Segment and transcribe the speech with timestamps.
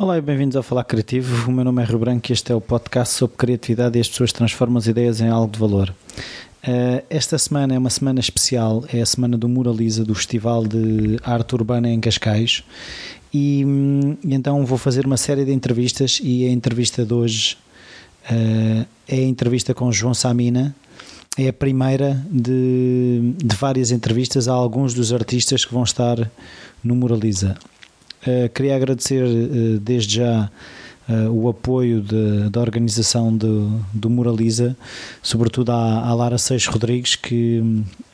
[0.00, 1.50] Olá e bem-vindos ao Falar Criativo.
[1.50, 4.08] O meu nome é Rio Branco e este é o podcast sobre criatividade e as
[4.08, 5.94] pessoas transformam as ideias em algo de valor.
[6.66, 11.18] Uh, esta semana é uma semana especial, é a semana do Muraliza, do Festival de
[11.22, 12.64] Arte Urbana em Cascais.
[13.30, 17.58] E, hum, então vou fazer uma série de entrevistas e a entrevista de hoje
[18.24, 20.74] uh, é a entrevista com João Samina.
[21.36, 26.30] É a primeira de, de várias entrevistas a alguns dos artistas que vão estar
[26.82, 27.58] no Muraliza.
[28.26, 30.50] Uh, queria agradecer uh, desde já
[31.08, 34.76] uh, o apoio de, da organização do, do Muraliza,
[35.22, 37.62] sobretudo à, à, Lara Seixas Rodrigues, que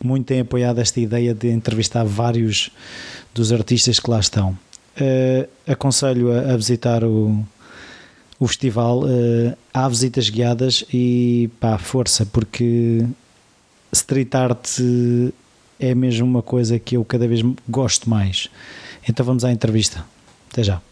[0.03, 2.71] muito tem apoiado esta ideia de entrevistar vários
[3.35, 4.57] dos artistas que lá estão.
[5.67, 7.45] aconselho a, a, visitar o,
[8.39, 9.03] o festival.
[9.75, 13.05] há visitas guiadas e pá, força, porque
[13.93, 14.79] street art
[15.79, 18.49] é mesmo uma coisa que eu cada vez gosto mais.
[19.09, 20.05] Então vamos à entrevista.
[20.51, 20.83] Até já.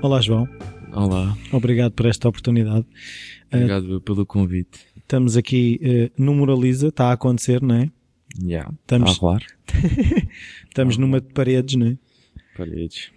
[0.00, 0.48] Olá, João.
[0.92, 1.36] Olá.
[1.52, 2.86] Obrigado por esta oportunidade.
[3.52, 4.80] Obrigado uh, pelo convite.
[4.96, 7.90] Estamos aqui uh, no Moraliza, está a acontecer, não é?
[8.38, 9.42] Já, yeah, estamos, está a rolar.
[10.68, 11.98] estamos numa de paredes, não é?
[12.56, 13.10] Paredes.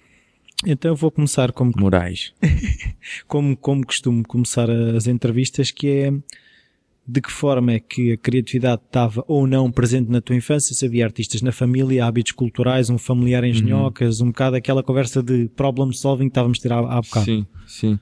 [0.66, 2.33] Então eu vou começar como Morais.
[3.27, 6.13] como, como costumo começar as entrevistas, que é
[7.08, 10.86] de que forma é que a criatividade estava ou não presente na tua infância, se
[10.86, 14.27] havia artistas na família, hábitos culturais, um familiar em genhocas, uhum.
[14.27, 17.25] um bocado aquela conversa de problem solving que estávamos a ter há, há bocado.
[17.25, 17.99] Sim, sim.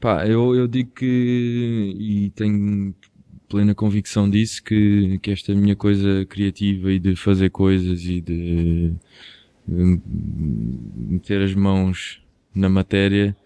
[0.00, 2.92] Pá, eu, eu digo que, e tenho
[3.48, 8.92] plena convicção disso, que, que esta minha coisa criativa e de fazer coisas e de
[9.66, 12.22] meter as mãos
[12.54, 13.36] na matéria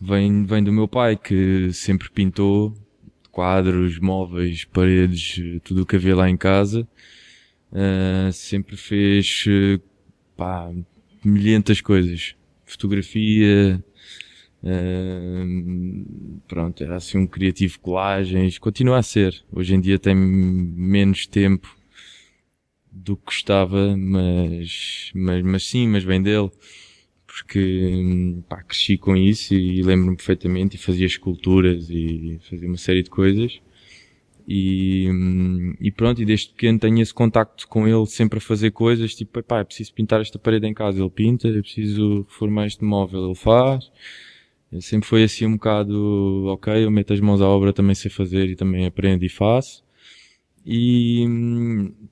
[0.00, 2.74] vem, vem do meu pai, que sempre pintou
[3.30, 6.86] quadros, móveis, paredes, tudo o que havia lá em casa.
[7.72, 9.44] Uh, sempre fez,
[10.36, 10.70] pá,
[11.24, 12.34] milhentas coisas.
[12.66, 13.82] Fotografia,
[14.62, 19.42] uh, pronto, era assim um criativo colagens, continua a ser.
[19.50, 21.81] Hoje em dia tem menos tempo
[22.92, 26.50] do que gostava, mas, mas, mas sim, mas bem dele.
[27.26, 33.02] Porque, pá, cresci com isso e lembro-me perfeitamente e fazia esculturas e fazia uma série
[33.02, 33.60] de coisas.
[34.46, 35.08] E,
[35.80, 39.42] e pronto, e desde pequeno tenho esse contacto com ele sempre a fazer coisas, tipo,
[39.42, 43.26] pá, é preciso pintar esta parede em casa, ele pinta, é preciso reformar este móvel,
[43.26, 43.90] ele faz.
[44.80, 48.48] Sempre foi assim um bocado, ok, eu meto as mãos à obra, também sei fazer
[48.48, 49.84] e também aprendo e faço.
[50.64, 51.26] E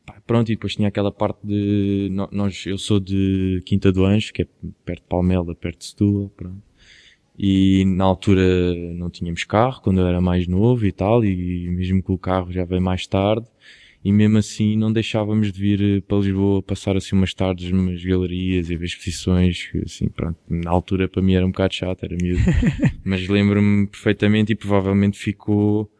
[0.04, 4.32] pá, pronto, e depois tinha aquela parte de nós, eu sou de Quinta do Anjo,
[4.32, 4.46] que é
[4.84, 6.62] perto de Palmela, perto de Setúbal, pronto.
[7.38, 8.42] E na altura
[8.94, 12.52] não tínhamos carro, quando eu era mais novo e tal, e mesmo que o carro
[12.52, 13.46] já veio mais tarde,
[14.04, 18.70] e mesmo assim não deixávamos de vir para Lisboa passar assim umas tardes umas galerias
[18.70, 22.42] e ver exposições, assim, pronto, na altura para mim era um bocado chato, era miúdo.
[23.04, 25.90] Mas lembro-me perfeitamente e provavelmente ficou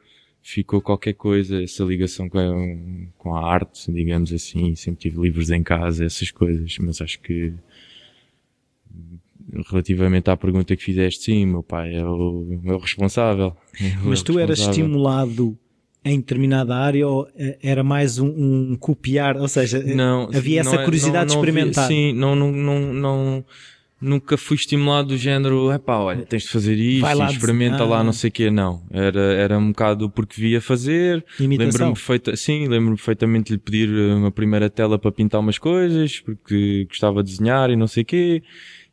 [0.50, 5.50] ficou qualquer coisa, essa ligação com a, com a arte, digamos assim, sempre tive livros
[5.50, 7.52] em casa, essas coisas, mas acho que
[9.68, 13.56] relativamente à pergunta que fizeste, sim, meu pai é o, é o responsável.
[13.80, 15.56] É o mas tu eras estimulado
[16.04, 18.28] em determinada área ou eh, era mais um,
[18.72, 21.86] um copiar, ou seja, não, havia essa é, curiosidade não, não, de experimentar?
[21.86, 23.44] Sim, não, não, não, não
[24.00, 27.86] nunca fui estimulado do género, é pá, olha, tens de fazer isto, lá experimenta ah.
[27.86, 28.82] lá, não sei o quê, não.
[28.90, 31.24] Era, era um bocado porque via fazer.
[31.38, 36.20] Lembro-me feita, sim, lembro-me perfeitamente de lhe pedir uma primeira tela para pintar umas coisas,
[36.20, 38.42] porque gostava de desenhar e não sei o quê.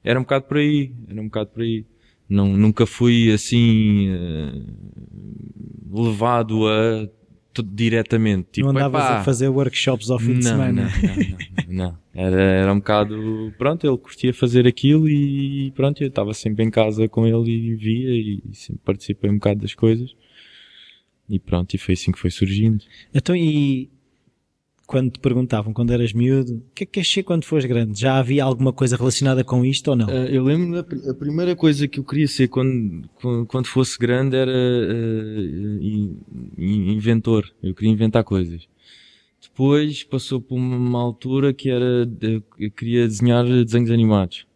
[0.04, 1.86] Era um bocado por aí, era um bocado por aí.
[2.30, 7.08] Não, nunca fui assim, uh, levado a
[7.64, 8.48] diretamente.
[8.54, 10.90] Tipo, não andavas epá, a fazer workshops ao fim não, de semana.
[11.68, 11.98] Não, não, não.
[12.14, 16.72] Era, era um bocado, pronto, ele curtia fazer aquilo e pronto, eu estava sempre em
[16.72, 20.16] casa com ele e via e sempre participei um bocado das coisas.
[21.30, 22.84] E pronto, e foi assim que foi surgindo.
[23.14, 23.90] Então, e
[24.88, 28.00] quando te perguntavam, quando eras miúdo, o que é que queres ser quando fores grande?
[28.00, 30.08] Já havia alguma coisa relacionada com isto ou não?
[30.08, 33.08] Uh, eu lembro, a, a primeira coisa que eu queria ser quando,
[33.48, 35.84] quando, fosse grande era uh,
[36.58, 37.52] inventor.
[37.62, 38.66] Eu queria inventar coisas.
[39.42, 42.10] Depois passou por uma altura que era,
[42.58, 44.48] eu queria desenhar desenhos animados.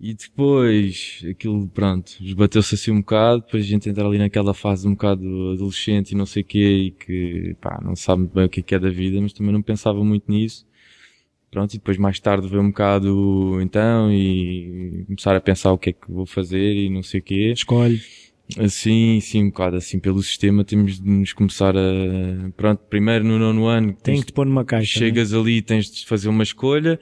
[0.00, 4.86] E depois, aquilo, pronto, esbateu-se assim um bocado, depois a gente entra ali naquela fase
[4.86, 8.44] um bocado adolescente e não sei o quê, e que, pá, não sabe muito bem
[8.44, 10.66] o que é, que é da vida, mas também não pensava muito nisso.
[11.50, 15.90] Pronto, e depois mais tarde veio um bocado, então, e começar a pensar o que
[15.90, 17.52] é que vou fazer e não sei o quê.
[17.54, 18.00] Escolhe.
[18.68, 23.38] Sim, sim, um bocado assim, pelo sistema temos de nos começar a, pronto, primeiro no
[23.38, 23.94] nono ano.
[23.94, 24.98] Tem que te pôr numa caixa.
[24.98, 24.98] É?
[24.98, 25.38] Chegas né?
[25.38, 26.98] ali tens de fazer uma escolha.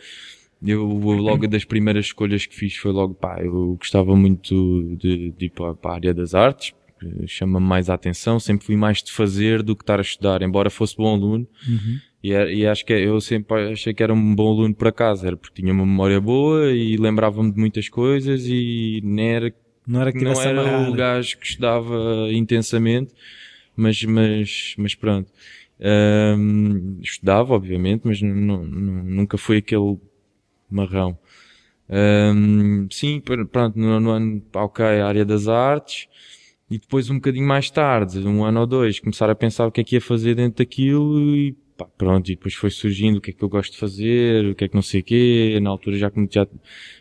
[0.64, 5.46] Eu, logo das primeiras escolhas que fiz foi logo, pá, eu gostava muito de, de
[5.46, 6.72] ir para, para a área das artes,
[7.26, 10.70] chama-me mais a atenção, sempre fui mais de fazer do que estar a estudar, embora
[10.70, 11.46] fosse bom aluno.
[11.68, 11.98] Uhum.
[12.22, 15.36] E, e, acho que eu sempre achei que era um bom aluno para casa, era
[15.36, 19.54] porque tinha uma memória boa e lembrava-me de muitas coisas e nem era
[19.84, 23.12] não era, que não era o gajo que estudava intensamente,
[23.74, 25.30] mas, mas, mas pronto.
[25.80, 29.98] Um, estudava, obviamente, mas nunca foi aquele
[30.74, 31.18] marrão.
[31.88, 36.08] Um, sim, pronto, no, no ano, ok, área das artes,
[36.70, 39.82] e depois um bocadinho mais tarde, um ano ou dois, começar a pensar o que
[39.82, 43.30] é que ia fazer dentro daquilo e pá, pronto, e depois foi surgindo o que
[43.30, 45.68] é que eu gosto de fazer, o que é que não sei o quê, na
[45.68, 46.48] altura já, já,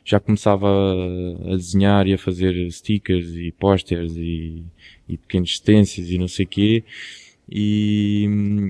[0.03, 4.63] já começava a, desenhar e a fazer stickers e posters e,
[5.07, 6.83] e pequenas extensões e não sei o quê,
[7.49, 8.27] e,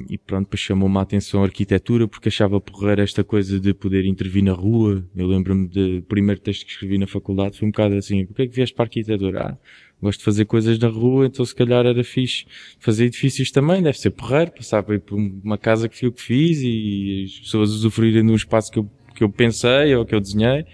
[0.10, 4.06] e pronto, depois chamou-me a atenção a arquitetura porque achava porreira esta coisa de poder
[4.06, 5.06] intervir na rua.
[5.16, 8.48] Eu lembro-me do primeiro texto que escrevi na faculdade foi um bocado assim, porquê é
[8.48, 9.42] que vieste para a arquitetura?
[9.42, 9.58] Ah,
[10.02, 12.46] gosto de fazer coisas na rua, então se calhar era fixe
[12.80, 16.60] fazer edifícios também, deve ser porreiro, passar por uma casa que fui eu que fiz
[16.64, 20.20] e as pessoas usufruírem de um espaço que eu, que eu pensei ou que eu
[20.20, 20.66] desenhei.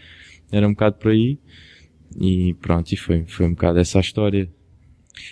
[0.50, 1.38] Era um bocado por aí.
[2.20, 4.50] E pronto, e foi, foi um bocado essa a história.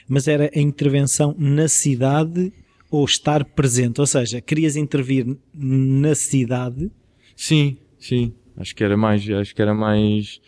[0.07, 2.51] Mas era a intervenção na cidade
[2.89, 3.99] ou estar presente?
[3.99, 6.91] Ou seja, querias intervir na cidade?
[7.35, 8.33] Sim, sim.
[8.57, 10.39] Acho que era mais, acho que era mais,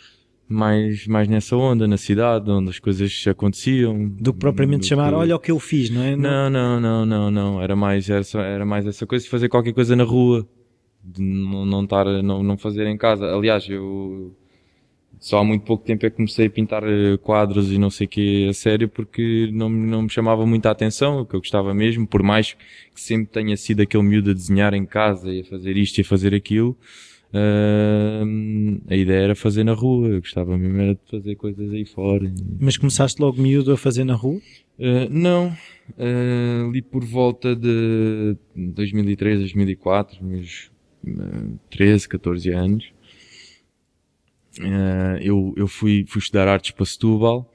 [0.48, 4.08] mais, mais nessa onda, na cidade, onde as coisas aconteciam.
[4.08, 5.16] Do que propriamente do chamar, que...
[5.16, 6.16] olha o que eu fiz, não é?
[6.16, 7.62] Não, não, não, não, não.
[7.62, 10.48] Era mais, era, era mais essa coisa de fazer qualquer coisa na rua.
[11.04, 13.26] De não, não estar, não, não fazer em casa.
[13.34, 14.34] Aliás, eu,
[15.20, 18.06] só há muito pouco tempo é que comecei a pintar eh, quadros e não sei
[18.06, 21.74] o que a sério porque não, não me chamava muita atenção, o que eu gostava
[21.74, 25.46] mesmo, por mais que sempre tenha sido aquele miúdo a desenhar em casa e a
[25.46, 26.78] fazer isto e a fazer aquilo,
[27.34, 31.86] uh, a ideia era fazer na rua, eu gostava mesmo era de fazer coisas aí
[31.86, 32.32] fora.
[32.60, 34.40] Mas começaste logo miúdo a fazer na rua?
[34.78, 40.70] Uh, não, uh, ali por volta de 2003, 2004, meus
[41.70, 42.92] 13, 14 anos,
[44.60, 47.52] Uh, eu, eu fui, fui estudar artes para Setúbal,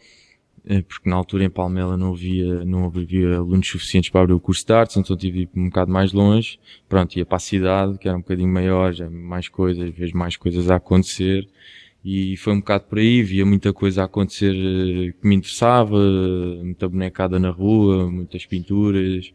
[0.65, 4.41] uh, porque na altura em Palmela não havia, não havia alunos suficientes para abrir o
[4.41, 6.59] curso de artes, então tive um bocado mais longe.
[6.89, 10.37] Pronto, ia para a cidade, que era um bocadinho maior, já mais coisas, vejo mais
[10.37, 11.49] coisas a acontecer.
[12.05, 15.97] E foi um bocado por aí, via muita coisa a acontecer uh, que me interessava,
[16.63, 19.33] muita bonecada na rua, muitas pinturas.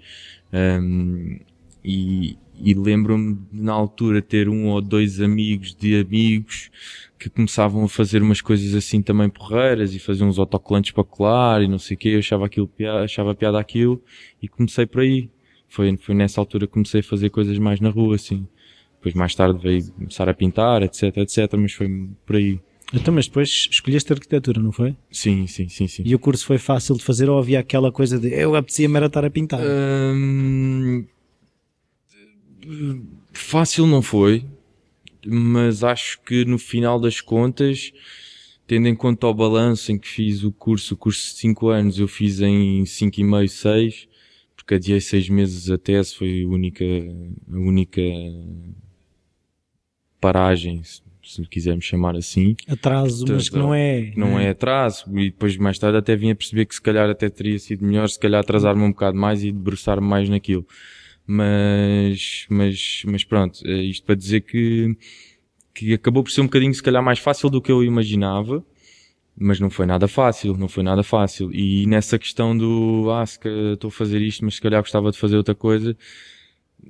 [0.54, 1.40] Um,
[1.84, 6.70] e, e lembro-me na altura ter um ou dois amigos de amigos
[7.18, 11.62] que começavam a fazer umas coisas assim também porreiras e faziam uns autocolantes para colar
[11.62, 12.70] e não sei o que, eu achava aquilo,
[13.04, 14.02] achava piada aquilo
[14.42, 15.30] e comecei por aí.
[15.68, 18.48] Foi, foi nessa altura que comecei a fazer coisas mais na rua, assim.
[18.98, 22.60] Depois mais tarde veio começar a pintar, etc, etc, mas foi por aí.
[22.94, 24.96] Então, mas depois escolheste arquitetura, não foi?
[25.12, 26.04] Sim, sim, sim, sim.
[26.06, 29.08] E o curso foi fácil de fazer ou havia aquela coisa de eu apetecia-me era
[29.08, 29.60] estar a pintar?
[29.62, 31.06] Hum,
[33.34, 34.46] fácil não foi,
[35.28, 37.92] mas acho que no final das contas,
[38.66, 42.00] tendo em conta o balanço em que fiz o curso, o curso de 5 anos
[42.00, 44.08] eu fiz em 5 e meio, 6,
[44.56, 46.84] porque adiei 6 meses a tese, foi a única,
[47.52, 48.02] a única
[50.20, 52.56] paragem, se quisermos chamar assim.
[52.68, 54.14] Atraso, Portanto, mas que não é.
[54.16, 57.30] Não é atraso, e depois mais tarde até vim a perceber que se calhar até
[57.30, 60.66] teria sido melhor, se calhar atrasar-me um bocado mais e debruçar-me mais naquilo.
[61.28, 64.98] Mas, mas, mas pronto, é isto para dizer que,
[65.74, 68.66] que acabou por ser um bocadinho se calhar mais fácil do que eu imaginava,
[69.38, 71.54] mas não foi nada fácil, não foi nada fácil.
[71.54, 73.40] E nessa questão do, ah, se
[73.74, 75.98] estou a fazer isto, mas se calhar gostava de fazer outra coisa,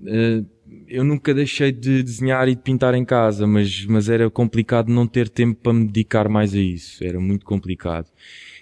[0.06, 0.44] eh,
[0.88, 5.08] eu nunca deixei de desenhar e de pintar em casa, mas, mas era complicado não
[5.08, 7.04] ter tempo para me dedicar mais a isso.
[7.04, 8.08] Era muito complicado.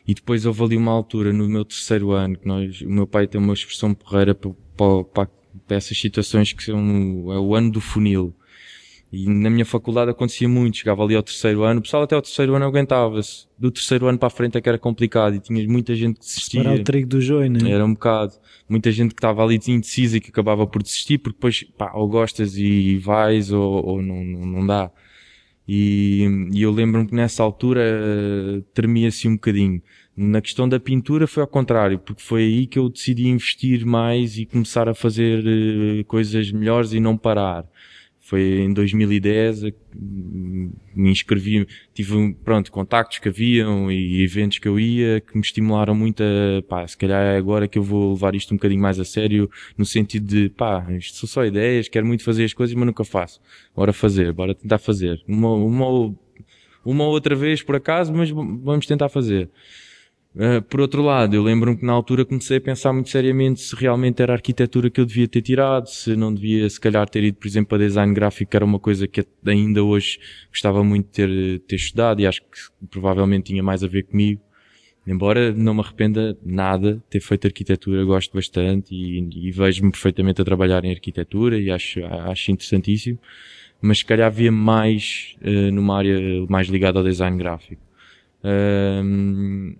[0.07, 3.27] E depois houve ali uma altura no meu terceiro ano que nós, o meu pai
[3.27, 5.29] tem uma expressão porreira para, para, para
[5.67, 6.79] dessas situações que são
[7.31, 8.33] é o ano do funil.
[9.11, 12.21] E na minha faculdade acontecia muito, chegava ali ao terceiro ano, o pessoal até ao
[12.21, 13.47] terceiro ano aguentava-se.
[13.57, 16.25] Do terceiro ano para a frente é que era complicado e tinha muita gente que
[16.25, 16.61] desistia.
[16.61, 17.71] Era o trigo do joio, né?
[17.71, 18.33] Era um bocado.
[18.67, 22.09] Muita gente que estava ali indecisa e que acabava por desistir porque depois, pá, ou
[22.09, 24.91] gostas e vais ou, ou não, não, não dá.
[25.67, 29.81] E, e eu lembro-me que nessa altura uh, tremia-se um bocadinho.
[30.17, 34.37] Na questão da pintura foi ao contrário, porque foi aí que eu decidi investir mais
[34.37, 37.65] e começar a fazer uh, coisas melhores e não parar.
[38.25, 39.65] Foi em 2010,
[40.95, 45.93] me inscrevi, tive, pronto, contactos que haviam e eventos que eu ia que me estimularam
[45.93, 48.99] muito a, pá, se calhar é agora que eu vou levar isto um bocadinho mais
[48.99, 52.75] a sério, no sentido de, pá, isto são só ideias, quero muito fazer as coisas,
[52.75, 53.39] mas nunca faço.
[53.75, 55.21] Bora fazer, bora tentar fazer.
[55.27, 56.15] Uma, uma,
[56.83, 59.51] uma outra vez por acaso, mas vamos tentar fazer.
[60.35, 63.73] Uh, por outro lado, eu lembro-me que na altura comecei a pensar muito seriamente se
[63.73, 67.23] realmente era a arquitetura que eu devia ter tirado, se não devia se calhar ter
[67.23, 71.05] ido, por exemplo, para design gráfico, que era uma coisa que ainda hoje gostava muito
[71.05, 74.41] de ter, ter estudado e acho que provavelmente tinha mais a ver comigo.
[75.07, 80.41] Embora não me arrependa nada de ter feito arquitetura, gosto bastante e, e vejo-me perfeitamente
[80.41, 83.17] a trabalhar em arquitetura e acho, acho interessantíssimo,
[83.79, 87.81] mas se calhar havia mais uh, numa área mais ligada ao design gráfico.
[88.43, 89.77] Uh,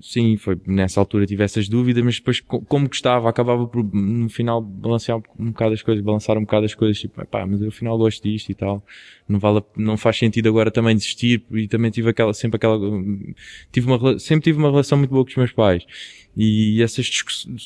[0.00, 4.60] sim, foi nessa altura tive essas dúvidas, mas depois, como gostava, acabava por, no final,
[4.60, 7.96] balancear um bocado as coisas, balançar um bocado as coisas, tipo, pá, mas eu afinal
[7.98, 8.84] gosto disto e tal.
[9.26, 12.78] Não vale, não faz sentido agora também desistir, e também tive aquela, sempre aquela,
[13.72, 15.84] tive uma, sempre tive uma relação muito boa com os meus pais.
[16.36, 17.06] E essas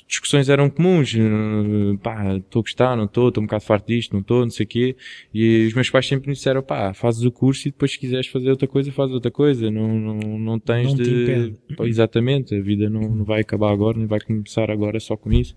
[0.07, 1.15] discussões eram comuns.
[1.15, 4.51] Eh, pá, estou a gostar, não estou, estou um bocado farto disto, não estou, não
[4.51, 4.97] sei o quê.
[5.33, 8.27] E os meus pais sempre me disseram, pá, fazes o curso e depois se quiseres
[8.27, 9.71] fazer outra coisa, fazes outra coisa.
[9.71, 11.55] Não, não, não tens não de...
[11.77, 15.33] Pá, exatamente, a vida não, não vai acabar agora, nem vai começar agora só com
[15.33, 15.57] isso.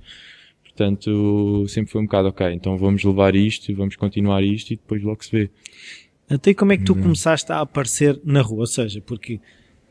[0.76, 5.04] Portanto, sempre foi um bocado, ok, então vamos levar isto, vamos continuar isto e depois
[5.04, 5.50] logo se vê.
[6.30, 7.02] Até como é que tu hum.
[7.02, 8.62] começaste a aparecer na rua?
[8.62, 9.40] Ou seja, porque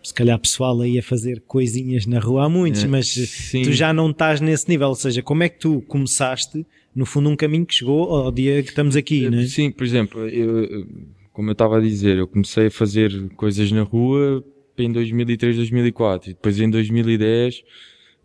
[0.02, 3.62] se calhar pessoal aí a fazer coisinhas na rua há muitos, é, mas sim.
[3.62, 7.28] tu já não estás nesse nível, ou seja, como é que tu começaste, no fundo
[7.28, 9.46] um caminho que chegou ao dia que estamos aqui, é, né?
[9.46, 10.86] Sim, por exemplo, eu,
[11.32, 14.42] como eu estava a dizer, eu comecei a fazer coisas na rua
[14.78, 17.62] em 2003, 2004 e depois em 2010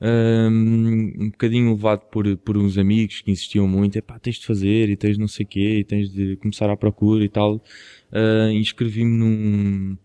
[0.01, 4.45] um, um bocadinho levado por, por uns amigos que insistiam muito, é pá, tens de
[4.45, 7.55] fazer e tens não sei o quê e tens de começar à procura e tal,
[7.55, 9.97] uh, inscrevi-me num,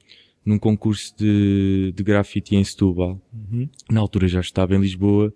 [0.45, 3.21] num concurso de, de grafite em Setúbal.
[3.33, 3.69] Uhum.
[3.91, 5.33] Na altura já estava em Lisboa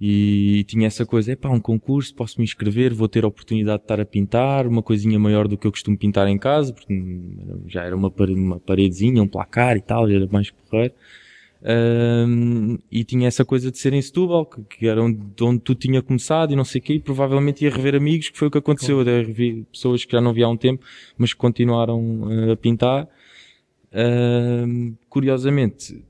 [0.00, 3.80] e tinha essa coisa, é pá, um concurso, posso me inscrever, vou ter a oportunidade
[3.80, 7.20] de estar a pintar, uma coisinha maior do que eu costumo pintar em casa, porque
[7.66, 10.94] já era uma, parede, uma paredezinha, um placar e tal, já era mais correr.
[11.62, 15.74] Um, e tinha essa coisa de ser em Setúbal, que, que era onde, onde tu
[15.74, 18.50] tinha começado e não sei o quê, e provavelmente ia rever amigos, que foi o
[18.50, 19.26] que aconteceu, claro.
[19.26, 20.84] rever pessoas que já não via há um tempo,
[21.18, 23.08] mas que continuaram uh, a pintar
[25.08, 26.02] curiosamente,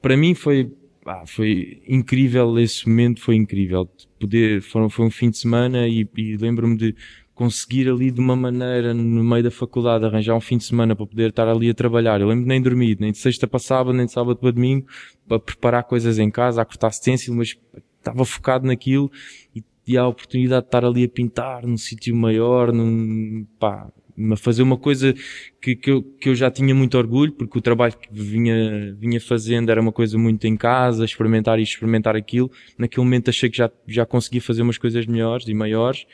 [0.00, 0.72] para mim foi,
[1.06, 3.88] ah, foi incrível esse momento, foi incrível.
[4.18, 6.94] Poder, foi, foi um fim de semana e, e lembro-me de
[7.38, 11.06] conseguir ali de uma maneira, no meio da faculdade, arranjar um fim de semana para
[11.06, 12.20] poder estar ali a trabalhar.
[12.20, 14.88] Eu lembro de nem dormir, nem de sexta para sábado, nem de sábado para domingo,
[15.28, 17.56] para preparar coisas em casa, a cortar stencil, mas
[17.96, 19.08] estava focado naquilo
[19.54, 23.88] e, e a oportunidade de estar ali a pintar num sítio maior, num, pá,
[24.32, 25.14] a fazer uma coisa
[25.62, 29.20] que, que, eu, que eu já tinha muito orgulho, porque o trabalho que vinha, vinha
[29.20, 32.50] fazendo era uma coisa muito em casa, experimentar isto, experimentar aquilo.
[32.76, 36.04] Naquele momento achei que já, já conseguia fazer umas coisas melhores e maiores.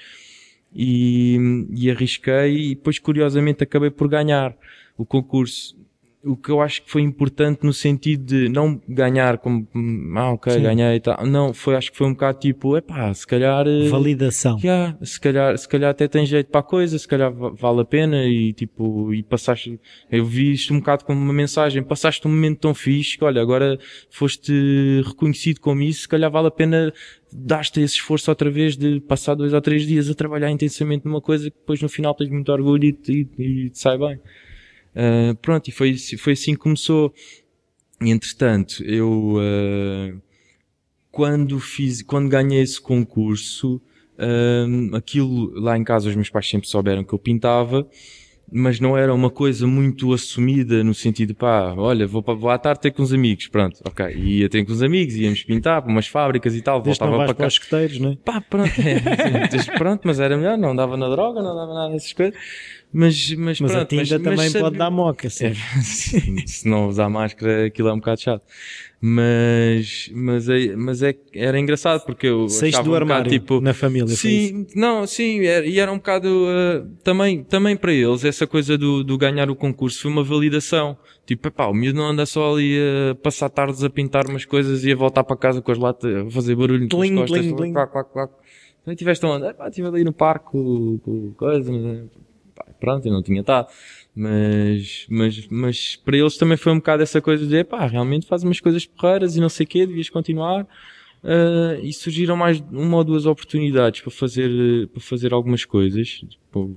[0.75, 4.57] E, e arrisquei e depois curiosamente acabei por ganhar
[4.97, 5.77] o concurso
[6.25, 9.69] o que eu acho que foi importante no sentido de não ganhar como,
[10.17, 10.63] ah, ok, Sim.
[10.63, 11.25] ganhei e tal.
[11.27, 13.67] Não, foi, acho que foi um bocado tipo, epá, se calhar.
[13.67, 14.59] Eh, Validação.
[14.63, 17.85] Yeah, se calhar, se calhar até tem jeito para a coisa, se calhar vale a
[17.85, 19.79] pena e tipo, e passaste,
[20.11, 23.43] eu vi isto um bocado como uma mensagem, passaste um momento tão fixe que olha,
[23.43, 23.79] agora
[24.11, 26.93] foste reconhecido como isso, se calhar vale a pena
[27.37, 31.21] dar-te esse esforço outra vez de passar dois ou três dias a trabalhar intensamente numa
[31.21, 34.21] coisa que depois no final tens muito orgulho e, e, e te sai bem.
[34.95, 37.13] Uh, pronto, e foi, foi assim que começou.
[38.01, 40.23] E, entretanto, eu, uh,
[41.11, 43.83] quando fiz, quando ganhei esse concurso,
[44.17, 47.89] uh, aquilo lá em casa os meus pais sempre souberam que eu pintava,
[48.57, 52.83] mas não era uma coisa muito assumida no sentido, pá, olha, vou, vou à tarde
[52.83, 54.07] ter com os amigos, pronto, ok.
[54.15, 57.25] E ia ter com os amigos, íamos pintar para umas fábricas e tal, Desde voltava
[57.25, 58.17] para, para os escuteiros, não é?
[58.25, 61.93] Pá, pronto, é, assim, pronto, mas era melhor, não dava na droga, não dava nada
[61.93, 62.35] dessas coisas.
[62.93, 65.47] Mas, mas, mas pronto, a tinta mas, também mas, pode dar moca, sim.
[65.51, 66.47] É, sim.
[66.47, 68.45] Se não usar máscara, aquilo é um bocado chato.
[69.07, 73.61] Mas, mas, é, mas é, era engraçado porque eu Saíste do um armário bocado, tipo,
[73.61, 78.25] na família, Sim, não, sim, era, e era um bocado, uh, também, também para eles,
[78.25, 80.97] essa coisa do, do ganhar o concurso foi uma validação.
[81.27, 82.79] Tipo, pá, o miúdo não anda só ali
[83.11, 86.27] a passar tardes a pintar umas coisas e a voltar para casa com as latas,
[86.27, 87.41] a fazer barulho tling, costas.
[87.41, 87.73] Tling, tling.
[87.75, 88.33] Clac, clac, clac.
[88.81, 89.53] Então tiveste onde?
[89.53, 91.71] Pá, estive ali no parque com, com coisa,
[92.81, 93.69] pronto, eu não tinha estado.
[94.17, 98.45] Mas, mas, mas para eles também foi um bocado essa coisa de, pá, realmente faz
[98.45, 100.67] umas coisas porreiras e não sei o quê, devias continuar.
[101.25, 106.77] Uh, e surgiram mais uma ou duas oportunidades para fazer, para fazer algumas coisas, tipo,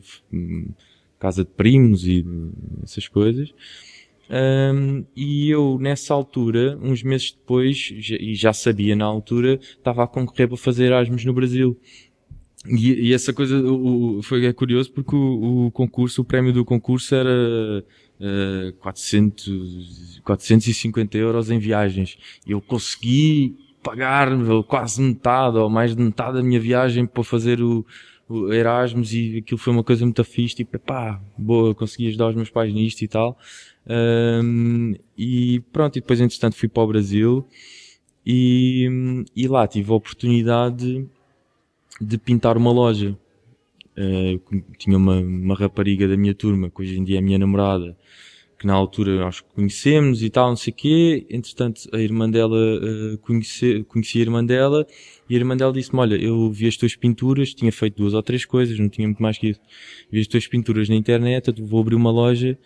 [1.20, 2.26] casa de primos e
[2.82, 3.54] essas coisas.
[4.30, 10.08] Um, e eu, nessa altura, uns meses depois, e já sabia na altura, estava a
[10.08, 11.78] concorrer para fazer Erasmus no Brasil.
[12.66, 16.66] E, e essa coisa o, foi é curioso porque o, o, concurso, o prémio do
[16.66, 17.30] concurso era
[18.20, 22.18] uh, 400, 450 euros em viagens.
[22.46, 24.30] E eu consegui pagar
[24.68, 27.86] quase metade ou mais de metade da minha viagem para fazer o,
[28.28, 32.36] o Erasmus e aquilo foi uma coisa muito fixe, tipo, pá, boa, consegui ajudar os
[32.36, 33.38] meus pais nisto e tal.
[33.88, 37.48] Um, e pronto, e depois entretanto fui para o Brasil
[38.26, 41.08] e, e lá tive a oportunidade
[42.00, 43.18] de pintar uma loja.
[43.98, 44.40] Uh,
[44.78, 47.98] tinha uma, uma rapariga da minha turma, que hoje em dia é minha namorada,
[48.60, 51.26] que na altura nós conhecemos e tal, não sei o quê.
[51.30, 54.86] Entretanto, a irmã dela uh, conhece, conhecia a irmã dela
[55.30, 58.22] e a irmã dela disse-me, olha, eu vi as tuas pinturas, tinha feito duas ou
[58.22, 59.62] três coisas, não tinha muito mais que isso.
[60.12, 62.58] Vi as tuas pinturas na internet, vou abrir uma loja,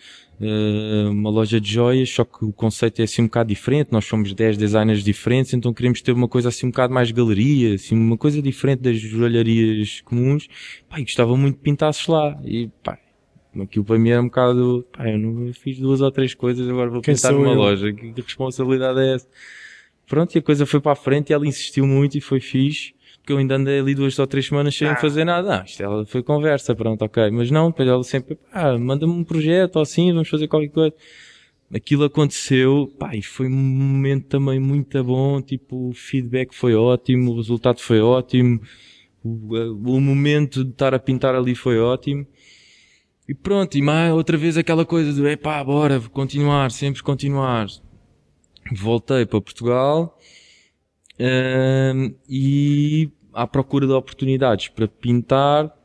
[1.10, 4.34] uma loja de joias, só que o conceito é assim um bocado diferente, nós somos
[4.34, 8.18] 10 designers diferentes, então queremos ter uma coisa assim um bocado mais galeria, assim, uma
[8.18, 10.48] coisa diferente das joalharias comuns.
[10.90, 12.40] Pá, e gostava muito de pintasses lá.
[12.44, 12.98] E, pá,
[13.60, 16.90] Aquilo para mim era um bocado, pá, eu não fiz duas ou três coisas, agora
[16.90, 17.56] vou Quem pintar numa eu?
[17.56, 17.92] loja.
[17.92, 19.28] Que responsabilidade é essa?
[20.08, 22.94] Pronto, e a coisa foi para a frente e ela insistiu muito e foi fixe.
[23.22, 24.96] Porque eu ainda andei ali duas ou três semanas sem ah.
[24.96, 25.62] fazer nada.
[25.62, 27.30] Ah, isto ela foi conversa, pronto, ok.
[27.30, 30.96] Mas não, depois ela sempre, pá, manda-me um projeto ou assim, vamos fazer qualquer coisa.
[31.74, 37.32] Aquilo aconteceu, pá, e foi um momento também muito bom, tipo, o feedback foi ótimo,
[37.32, 38.60] o resultado foi ótimo,
[39.24, 42.26] o, o momento de estar a pintar ali foi ótimo.
[43.30, 47.68] E pronto, e mais outra vez aquela coisa do epá, bora, continuar, sempre continuar.
[48.74, 50.18] Voltei para Portugal
[52.30, 55.76] e à procura de oportunidades para pintar.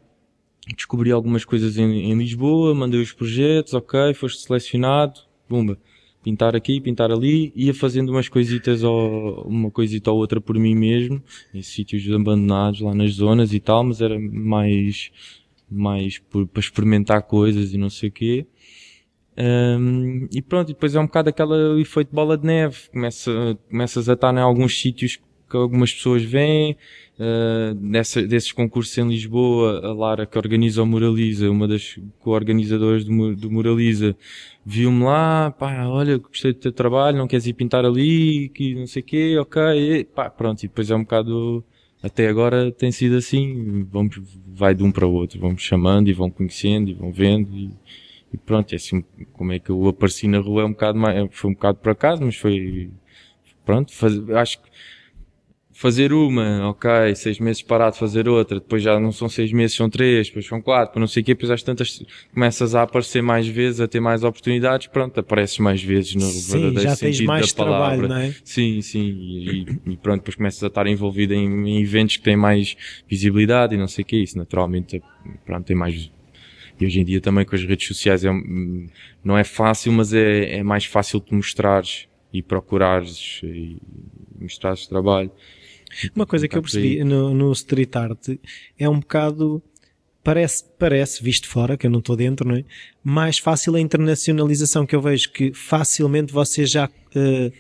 [0.75, 5.79] Descobri algumas coisas em, em Lisboa, mandei os projetos, ok, foste selecionado, bumba,
[6.25, 10.75] pintar aqui, pintar ali, ia fazendo umas coisitas ou uma coisita ou outra por mim
[10.75, 11.23] mesmo,
[11.55, 15.13] em sítios abandonados lá nas zonas e tal, mas era mais
[15.71, 18.47] mais por, para experimentar coisas e não sei o quê.
[19.39, 22.89] Um, e pronto, depois é um bocado aquele efeito bola de neve.
[22.91, 26.77] Começa, começas a estar em alguns sítios que algumas pessoas vêm,
[27.19, 33.05] uh, nessa, desses concursos em Lisboa, a Lara que organiza o Muraliza, uma das co-organizadoras
[33.05, 34.17] do, do Muraliza,
[34.65, 38.87] viu-me lá, pá, olha, gostei do teu trabalho, não queres ir pintar ali, que não
[38.87, 41.65] sei o quê, ok, e, pá, pronto, e depois é um bocado,
[42.03, 46.13] até agora tem sido assim, vamos, vai de um para o outro, vamos chamando e
[46.13, 47.71] vão conhecendo e vão vendo e,
[48.33, 51.29] e pronto, é assim, como é que eu apareci na rua é um bocado mais,
[51.31, 52.91] foi um bocado por acaso, mas foi,
[53.65, 54.69] pronto, faz, acho que
[55.77, 59.91] fazer uma, ok, seis meses parado fazer outra, depois já não são seis meses, são
[59.91, 63.23] três, depois são quatro, depois não sei o quê, depois às tantas começas a aparecer
[63.23, 67.17] mais vezes, a ter mais oportunidades, pronto, apareces mais vezes no sim, verdadeiro já tens
[67.17, 68.09] sentido mais da palavra.
[68.09, 68.35] Trabalho, não é?
[68.43, 72.37] Sim, sim, e, e, pronto, depois começas a estar envolvido em, em, eventos que têm
[72.37, 72.75] mais
[73.07, 75.03] visibilidade e não sei o quê, isso naturalmente,
[75.45, 76.11] pronto, tem mais
[76.81, 78.31] e hoje em dia também com as redes sociais é,
[79.25, 83.79] não é fácil, mas é, é mais fácil de mostrares e procurares e
[84.41, 85.31] mostrares trabalho.
[86.15, 88.29] Uma coisa que eu percebi no, no street art
[88.79, 89.63] é um bocado
[90.23, 92.65] parece, parece, visto fora, que eu não estou dentro, não é?
[93.03, 97.53] Mais fácil a internacionalização, que eu vejo que facilmente vocês já uh,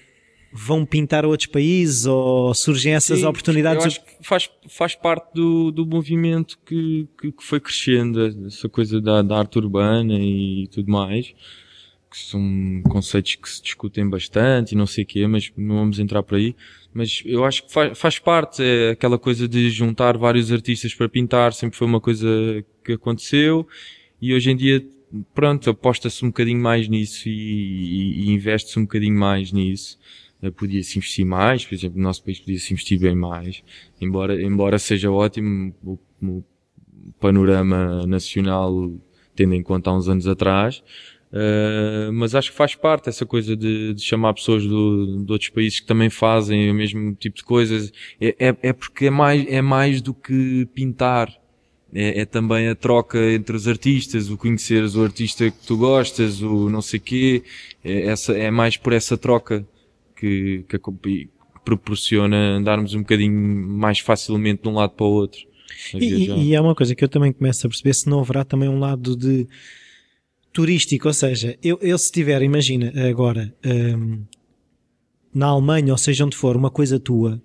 [0.53, 3.85] vão pintar outros países ou surgem essas Sim, oportunidades.
[3.85, 8.69] Eu acho que faz, faz parte do, do movimento que, que, que foi crescendo, essa
[8.69, 11.33] coisa da, da arte urbana e tudo mais
[12.17, 15.99] que são conceitos que se discutem bastante e não sei o quê, mas não vamos
[15.99, 16.57] entrar por aí.
[16.93, 21.11] Mas eu acho que faz, faz parte, é aquela coisa de juntar vários artistas para
[21.11, 22.27] pintar, sempre foi uma coisa
[22.83, 23.69] que aconteceu
[24.21, 24.83] e hoje em dia,
[25.35, 29.99] pronto, aposta-se um bocadinho mais nisso e, e, e investe-se um bocadinho mais nisso.
[30.41, 33.63] Eh, podia-se investir mais, por exemplo, no nosso país podia-se investir bem mais,
[34.01, 36.45] embora, embora seja ótimo o, o
[37.21, 38.91] panorama nacional,
[39.35, 40.83] tendo em conta há uns anos atrás,
[41.33, 45.51] Uh, mas acho que faz parte essa coisa de, de chamar pessoas do, de outros
[45.51, 47.93] países que também fazem o mesmo tipo de coisas.
[48.21, 51.33] É, é, é porque é mais, é mais do que pintar.
[51.95, 56.43] É, é, também a troca entre os artistas, o conheceres o artista que tu gostas,
[56.43, 57.43] o não sei quê.
[57.83, 59.67] É, essa, é mais por essa troca
[60.17, 60.79] que, que
[61.65, 65.41] proporciona andarmos um bocadinho mais facilmente de um lado para o outro.
[65.95, 68.69] E, e, é uma coisa que eu também começo a perceber se não haverá também
[68.69, 69.47] um lado de
[70.57, 74.23] turístico, ou seja, eu, eu se estiver, imagina, agora, um,
[75.35, 77.43] na Alemanha, ou seja onde for, uma coisa tua,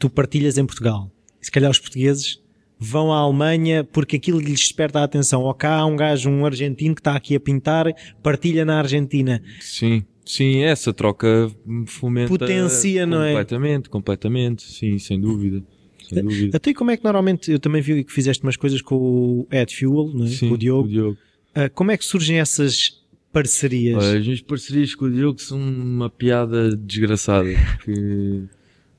[0.00, 1.08] tu partilhas em Portugal.
[1.40, 2.42] Se calhar os portugueses
[2.76, 5.42] vão à Alemanha porque aquilo lhes desperta a atenção.
[5.42, 7.86] Ou cá há um gajo, um argentino que está aqui a pintar,
[8.20, 9.40] partilha na Argentina.
[9.60, 11.48] Sim, sim, essa troca
[11.86, 12.28] fomenta.
[12.28, 13.28] Potencia, não é?
[13.28, 15.62] Completamente, completamente, sim, sem dúvida.
[16.08, 16.56] Sem dúvida.
[16.56, 19.72] Até como é que normalmente, eu também vi que fizeste umas coisas com o Ed
[19.72, 20.28] Fuel, não é?
[20.28, 20.88] Sim, com o Diogo.
[20.88, 21.18] o Diogo.
[21.54, 24.02] Ah, como é que surgem essas parcerias?
[24.02, 27.48] Olha, as minhas parcerias com o Diogo são uma piada desgraçada.
[27.76, 28.42] Porque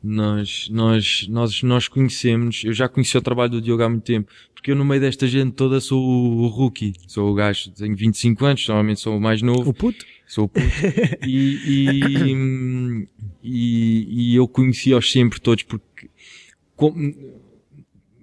[0.03, 4.31] nós, nós, nós, nós conhecemos, eu já conheci o trabalho do Diogo há muito tempo,
[4.53, 8.45] porque eu no meio desta gente toda sou o rookie, sou o gajo, tenho 25
[8.45, 9.69] anos, normalmente sou o mais novo.
[9.69, 10.05] O puto?
[10.27, 10.65] Sou o puto.
[11.25, 13.07] e, e,
[13.43, 16.09] e, e eu conheci-os sempre todos porque
[16.75, 17.15] como-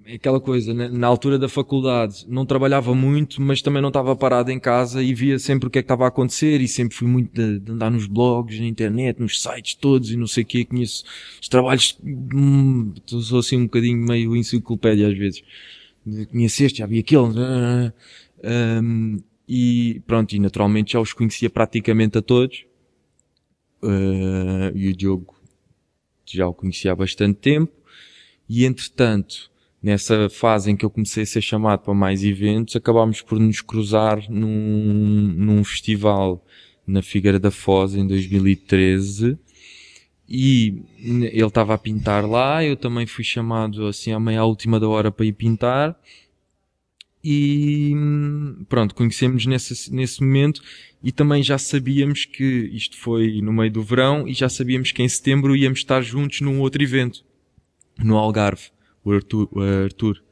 [0.07, 0.89] aquela coisa, né?
[0.89, 5.15] na altura da faculdade não trabalhava muito, mas também não estava parado em casa e
[5.15, 7.73] via sempre o que é que estava a acontecer e sempre fui muito de, de
[7.73, 11.05] andar nos blogs, na internet, nos sites todos e não sei o quê, conheço
[11.41, 15.43] os trabalhos, hum, sou assim um bocadinho meio enciclopédia às vezes.
[16.31, 17.93] Conheço este, já vi aquele, ah,
[18.83, 22.65] hum, e pronto, e naturalmente já os conhecia praticamente a todos.
[23.83, 25.35] Ah, e o Diogo
[26.25, 27.73] já o conhecia há bastante tempo.
[28.49, 29.52] E entretanto,
[29.83, 33.61] nessa fase em que eu comecei a ser chamado para mais eventos, acabámos por nos
[33.61, 36.45] cruzar num, num festival
[36.87, 39.39] na Figueira da Foz em 2013.
[40.29, 44.89] E ele estava a pintar lá, eu também fui chamado assim à meia última da
[44.89, 45.99] hora para ir pintar.
[47.25, 47.95] E
[48.69, 50.61] pronto, conhecemos nesse, nesse momento
[51.03, 55.03] e também já sabíamos que isto foi no meio do verão e já sabíamos que
[55.03, 57.25] em setembro íamos estar juntos num outro evento
[57.99, 58.71] no Algarve,
[59.05, 59.49] o Arthur.
[59.53, 60.23] O Arthur.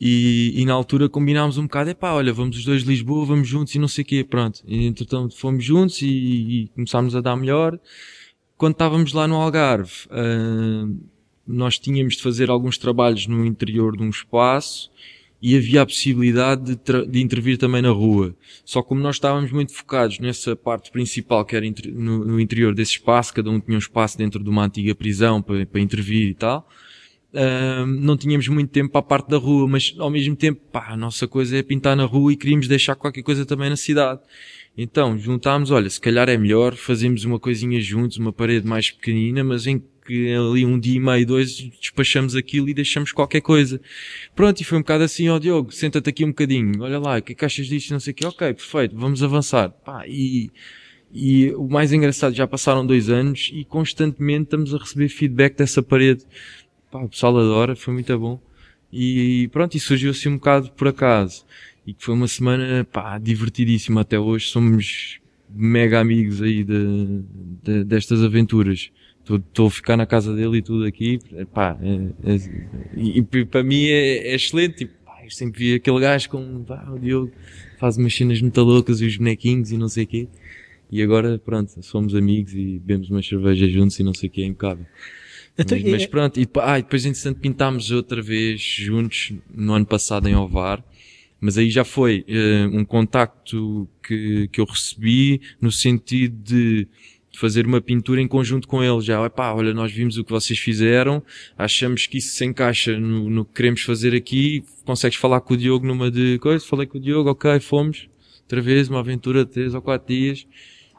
[0.00, 3.48] E, e na altura combinámos um bocado, epá, olha, vamos os dois de Lisboa, vamos
[3.48, 4.60] juntos e não sei o quê, pronto.
[4.66, 7.78] E entretanto fomos juntos e, e começámos a dar melhor.
[8.56, 10.86] Quando estávamos lá no Algarve, ah,
[11.46, 14.90] nós tínhamos de fazer alguns trabalhos no interior de um espaço
[15.40, 18.34] e havia a possibilidade de, de intervir também na rua.
[18.64, 22.92] Só como nós estávamos muito focados nessa parte principal, que era no, no interior desse
[22.92, 26.34] espaço, cada um tinha um espaço dentro de uma antiga prisão para, para intervir e
[26.34, 26.66] tal,
[27.34, 30.88] ah, não tínhamos muito tempo para a parte da rua, mas ao mesmo tempo, pá,
[30.90, 34.20] a nossa coisa é pintar na rua e queríamos deixar qualquer coisa também na cidade.
[34.76, 39.42] Então, juntámos, olha, se calhar é melhor fazermos uma coisinha juntos, uma parede mais pequenina,
[39.44, 43.80] mas em que ali um dia e meio, dois, despachamos aquilo e deixamos qualquer coisa.
[44.34, 47.22] Pronto, e foi um bocado assim, ó Diogo, senta-te aqui um bocadinho, olha lá, o
[47.22, 49.70] que é que achas disto, não sei o quê, ok, perfeito, vamos avançar.
[49.70, 50.50] Pá, e,
[51.12, 55.82] e o mais engraçado, já passaram dois anos e constantemente estamos a receber feedback dessa
[55.82, 56.24] parede.
[56.94, 58.40] Pá, o pessoal adora, foi muito bom.
[58.92, 61.44] E pronto, e surgiu assim um bocado por acaso.
[61.84, 64.46] E que foi uma semana, pá, divertidíssima até hoje.
[64.46, 65.18] Somos
[65.52, 67.24] mega amigos aí de,
[67.64, 68.92] de- destas aventuras.
[69.28, 71.18] Estou a ficar na casa dele e tudo aqui.
[71.52, 72.40] Pá, é- é-
[72.96, 74.76] e, e para mim é, é excelente.
[74.76, 77.32] Tipo, pá, eu sempre vi aquele gajo com, pá, o Diogo
[77.76, 80.28] faz umas cenas muito loucas e os bonequinhos e não sei o quê.
[80.92, 84.42] E agora, pronto, somos amigos e bebemos umas cervejas juntos e não sei o quê,
[84.42, 84.86] é impecável.
[85.56, 89.72] Então, Mas, mas pronto, e, depois- ah, e depois entretanto pintámos outra vez juntos no
[89.74, 90.82] ano passado em Ovar,
[91.40, 96.88] mas aí já foi eh, um contacto que, que eu recebi no sentido de
[97.36, 100.58] fazer uma pintura em conjunto com ele já, epá, olha, nós vimos o que vocês
[100.58, 101.22] fizeram,
[101.58, 105.56] achamos que isso se encaixa no, no que queremos fazer aqui, consegues falar com o
[105.56, 108.08] Diogo numa de coisa, falei com o Diogo, ok, fomos,
[108.42, 110.46] outra vez, uma aventura de três ou quatro dias,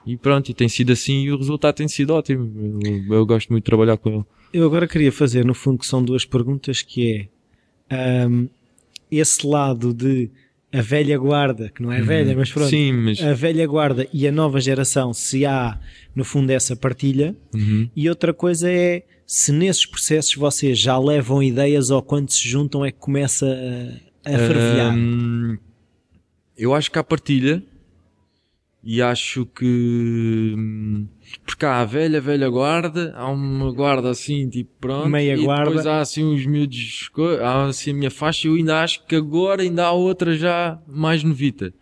[0.06, 3.50] e pronto, e tem sido assim e o resultado tem sido ótimo, eu, eu gosto
[3.50, 4.26] muito de trabalhar com ele.
[4.53, 7.29] Eu agora queria fazer, no fundo, que são duas perguntas, que
[7.89, 8.47] é ahm,
[9.12, 10.29] esse lado de
[10.71, 13.21] a velha guarda, que não é velha, mas pronto, Sim, mas.
[13.21, 15.79] a velha guarda e a nova geração, se há,
[16.13, 17.34] no fundo, essa partilha.
[17.53, 17.89] Uhum.
[17.95, 22.84] E outra coisa é se nesses processos vocês já levam ideias ou quando se juntam
[22.86, 23.45] é que começa
[24.25, 24.93] a, a fervilhar.
[24.93, 25.58] Hum,
[26.58, 27.63] eu acho que há partilha
[28.84, 31.08] e acho que hum,
[31.46, 35.70] porque há a velha, velha guarda, há uma guarda assim, tipo pronto, Meia e guarda.
[35.70, 37.10] depois há assim uns miúdos,
[37.42, 40.80] há assim a minha faixa e eu ainda acho que agora ainda há outra já
[40.88, 41.74] mais novita.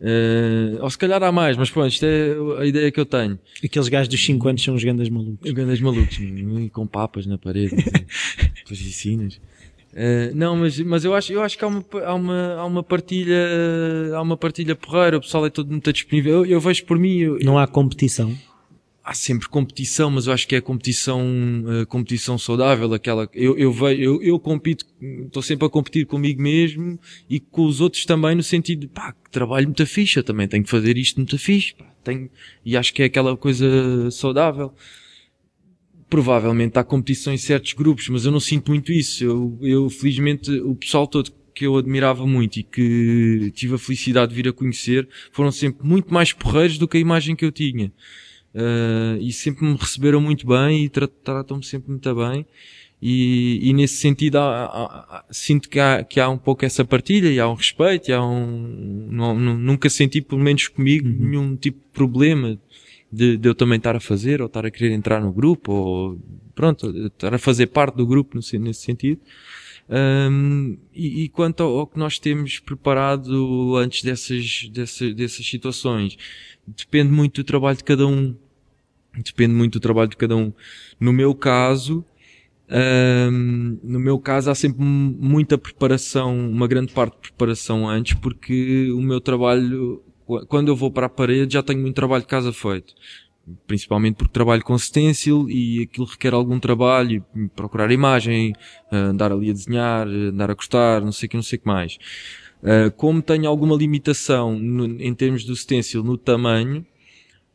[0.00, 3.36] Eh, ou se calhar há mais, mas pronto, isto é a ideia que eu tenho.
[3.64, 5.50] Aqueles gajos dos 5 anos são os grandes malucos.
[5.50, 7.74] Grandes malucos, e com papas na parede,
[8.70, 9.40] ensinas.
[9.94, 12.82] Eh, não, mas, mas eu acho, eu acho que há uma, há uma, há uma
[12.84, 13.34] partilha,
[14.14, 16.44] há uma partilha porreira, o pessoal é todo muito disponível.
[16.44, 18.36] Eu, eu vejo por mim, eu- Não há competição.
[19.08, 21.24] Há sempre competição, mas eu acho que é competição,
[21.66, 24.84] eh, competição saudável, aquela, eu, eu vejo, eu, eu compito,
[25.24, 29.14] estou sempre a competir comigo mesmo e com os outros também no sentido de, pá,
[29.30, 32.28] trabalho muito fixe, eu também tenho que fazer isto muito fixe, pá, tenho,
[32.62, 34.74] e acho que é aquela coisa saudável.
[36.10, 39.24] provavelmente há competição em certos grupos, mas eu não sinto muito isso.
[39.24, 44.30] Eu, eu felizmente, o pessoal todo que eu admirava muito e que tive a felicidade
[44.30, 47.52] de vir a conhecer foram sempre muito mais porreiros do que a imagem que eu
[47.52, 47.92] tinha.
[48.54, 52.46] Uh, e sempre me receberam muito bem e tratam-me sempre muito bem.
[53.00, 54.84] E, e nesse sentido há, há,
[55.18, 58.12] há, sinto que há, que há um pouco essa partilha e há um respeito e
[58.12, 61.14] há um, não, nunca senti, pelo menos comigo, uhum.
[61.14, 62.58] nenhum tipo de problema
[63.10, 66.18] de, de, eu também estar a fazer ou estar a querer entrar no grupo ou
[66.56, 69.20] pronto, estar a fazer parte do grupo nesse sentido.
[69.90, 76.18] Um, e, e, quanto ao, ao, que nós temos preparado antes dessas, dessas, dessas situações,
[76.66, 78.34] depende muito do trabalho de cada um.
[79.16, 80.52] Depende muito do trabalho de cada um.
[81.00, 82.04] No meu caso,
[82.70, 88.90] um, no meu caso há sempre muita preparação, uma grande parte de preparação antes, porque
[88.92, 90.02] o meu trabalho,
[90.48, 92.94] quando eu vou para a parede, já tenho muito trabalho de casa feito
[93.66, 98.52] principalmente porque trabalho com stencil e aquilo requer algum trabalho, procurar imagem,
[98.90, 101.98] eh, andar ali a desenhar, andar a cortar, não sei que, não sei que mais.
[102.62, 104.56] Eh, como tenho alguma limitação
[104.98, 106.84] em termos do stencil no tamanho,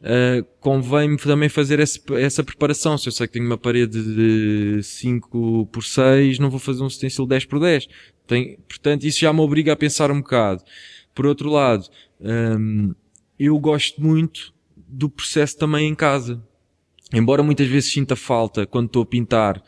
[0.03, 2.97] Uh, convém-me também fazer esse, essa preparação.
[2.97, 6.89] Se eu sei que tenho uma parede de 5 por 6, não vou fazer um
[6.89, 7.87] stencil 10 por 10.
[8.27, 10.61] Tem, portanto, isso já me obriga a pensar um bocado.
[11.15, 11.87] Por outro lado,
[12.19, 12.93] um,
[13.39, 14.52] eu gosto muito
[14.93, 16.41] do processo também em casa.
[17.11, 19.61] Embora muitas vezes sinta falta quando estou a pintar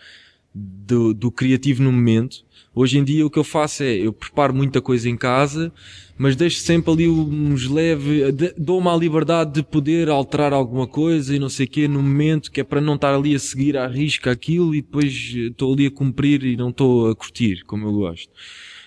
[0.53, 4.53] do, do criativo no momento, hoje em dia o que eu faço é, eu preparo
[4.53, 5.71] muita coisa em casa,
[6.17, 11.39] mas deixo sempre ali uns leve, dou-me a liberdade de poder alterar alguma coisa e
[11.39, 13.87] não sei o quê no momento, que é para não estar ali a seguir à
[13.87, 17.93] risca aquilo e depois estou ali a cumprir e não estou a curtir, como eu
[17.93, 18.31] gosto.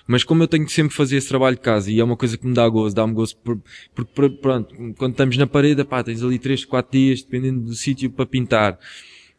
[0.08, 2.38] Mas como eu tenho que sempre fazer esse trabalho de casa e é uma coisa
[2.38, 3.36] que me dá gozo, dá-me gozo
[3.94, 8.10] porque, pronto, quando estamos na parede, pá, tens ali 3, 4 dias, dependendo do sítio,
[8.10, 8.78] para pintar.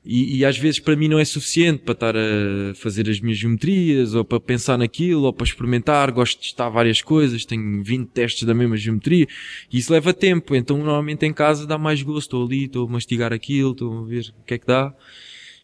[0.05, 3.39] E, e, às vezes para mim não é suficiente para estar a fazer as minhas
[3.39, 6.11] geometrias, ou para pensar naquilo, ou para experimentar.
[6.11, 9.27] Gosto de testar várias coisas, tenho 20 testes da mesma geometria,
[9.71, 10.55] e isso leva tempo.
[10.55, 12.27] Então normalmente em casa dá mais gosto.
[12.27, 14.93] Estou ali, estou a mastigar aquilo, estou a ver o que é que dá.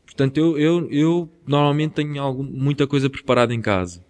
[0.03, 4.03] Portanto, eu, eu, eu normalmente tenho muita coisa preparada em casa.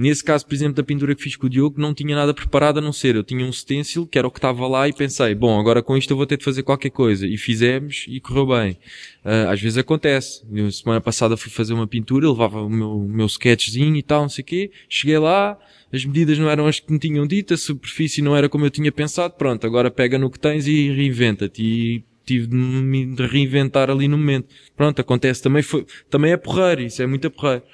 [0.00, 2.78] Nesse caso, por exemplo, da pintura que fiz com o Diogo, não tinha nada preparado
[2.78, 3.16] a não ser.
[3.16, 5.94] Eu tinha um stencil, que era o que estava lá, e pensei, bom, agora com
[5.94, 7.26] isto eu vou ter de fazer qualquer coisa.
[7.26, 8.78] E fizemos, e correu bem.
[9.22, 10.42] Uh, às vezes acontece.
[10.50, 14.30] Eu, semana passada fui fazer uma pintura, levava o meu, meu sketchzinho e tal, não
[14.30, 14.70] sei o quê.
[14.88, 15.58] Cheguei lá,
[15.92, 18.70] as medidas não eram as que me tinham dito, a superfície não era como eu
[18.70, 19.34] tinha pensado.
[19.34, 21.62] Pronto, agora pega no que tens e reinventa-te.
[21.62, 24.48] E tive de me reinventar ali no momento.
[24.74, 27.64] Pronto, acontece também, foi, também é porreiro, isso é muito porreiro.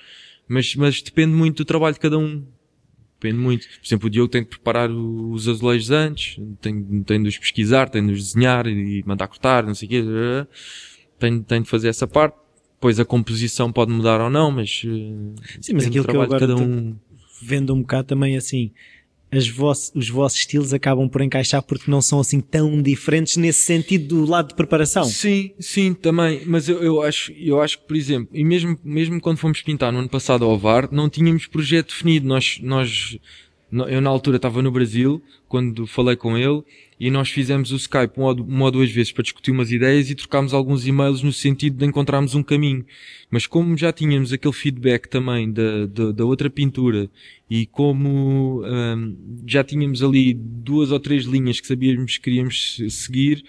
[0.48, 2.44] Mas, mas depende muito do trabalho de cada um.
[3.20, 3.66] Depende muito.
[3.66, 7.88] Por exemplo, o Diogo tem que preparar os azulejos antes, tem, tem de os pesquisar,
[7.88, 10.04] tem de os desenhar e mandar cortar, não sei o quê.
[11.18, 12.37] Tem, tem de fazer essa parte.
[12.74, 14.82] Depois a composição pode mudar ou não, mas.
[14.85, 16.94] Eh, Sim, mas aquilo que eu agora cada um...
[17.40, 18.70] vendo um bocado também assim
[19.48, 24.24] vossos, os vossos estilos acabam por encaixar porque não são assim tão diferentes nesse sentido
[24.24, 25.04] do lado de preparação.
[25.04, 26.42] Sim, sim, também.
[26.46, 29.92] Mas eu, eu acho, eu acho que, por exemplo, e mesmo, mesmo quando fomos pintar
[29.92, 32.26] no ano passado ao VAR, não tínhamos projeto definido.
[32.26, 33.18] Nós, nós,
[33.88, 36.62] eu na altura estava no Brasil, quando falei com ele,
[36.98, 40.54] e nós fizemos o Skype uma ou duas vezes para discutir umas ideias e trocámos
[40.54, 42.87] alguns e-mails no sentido de encontrarmos um caminho.
[43.30, 47.11] Mas como já tínhamos aquele feedback também da, da, da outra pintura
[47.50, 53.44] e como hum, já tínhamos ali duas ou três linhas que sabíamos que queríamos seguir,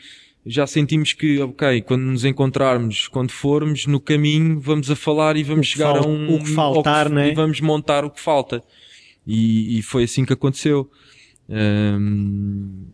[0.45, 5.43] já sentimos que, ok, quando nos encontrarmos, quando formos no caminho, vamos a falar e
[5.43, 6.35] vamos chegar a um...
[6.35, 7.31] O que faltar, que, né?
[7.31, 8.63] E vamos montar o que falta.
[9.25, 10.89] E, e foi assim que aconteceu.
[11.49, 12.87] Hum,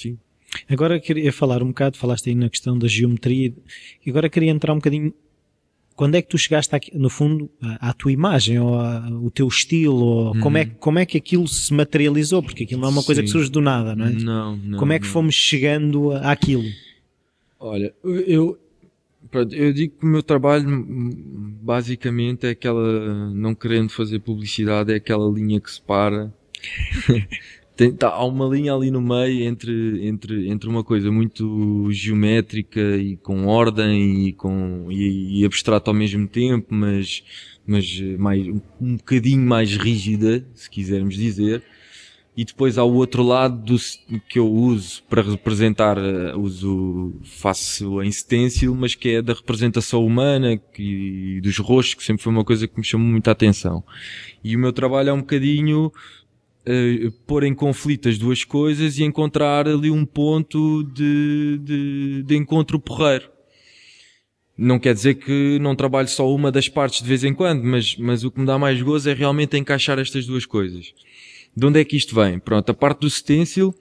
[0.00, 0.18] sim.
[0.68, 3.52] Agora queria falar um bocado, falaste aí na questão da geometria,
[4.04, 5.12] e agora queria entrar um bocadinho.
[5.94, 9.46] Quando é que tu chegaste aqui, no fundo à, à tua imagem ou ao teu
[9.46, 13.04] estilo ou como é como é que aquilo se materializou porque aquilo não é uma
[13.04, 13.26] coisa Sim.
[13.26, 14.10] que surge do nada, não é?
[14.10, 14.78] Não, não.
[14.78, 15.12] Como é que não.
[15.12, 16.64] fomos chegando àquilo?
[17.58, 18.58] Olha, eu
[19.52, 20.66] eu digo que o meu trabalho
[21.62, 26.32] basicamente é aquela, não querendo fazer publicidade, é aquela linha que separa.
[27.80, 32.78] Tem, tá, há uma linha ali no meio entre, entre, entre uma coisa muito geométrica
[32.78, 37.24] e com ordem e, com, e, e abstrato ao mesmo tempo, mas,
[37.66, 41.62] mas mais, um, bocadinho mais rígida, se quisermos dizer
[42.36, 43.76] e depois há o outro lado do,
[44.28, 50.04] que eu uso para representar, uh, uso, faço em stencil, mas que é da representação
[50.04, 53.82] humana que, e dos rostos, que sempre foi uma coisa que me chamou muita atenção.
[54.44, 55.92] E o meu trabalho é um bocadinho
[56.66, 62.36] uh, pôr em conflito as duas coisas e encontrar ali um ponto de, de, de
[62.36, 63.28] encontro porreiro.
[64.56, 67.96] Não quer dizer que não trabalho só uma das partes de vez em quando, mas,
[67.96, 70.92] mas o que me dá mais gozo é realmente encaixar estas duas coisas.
[71.56, 72.38] De onde é que isto vem?
[72.38, 73.74] Pronto, a parte do stencil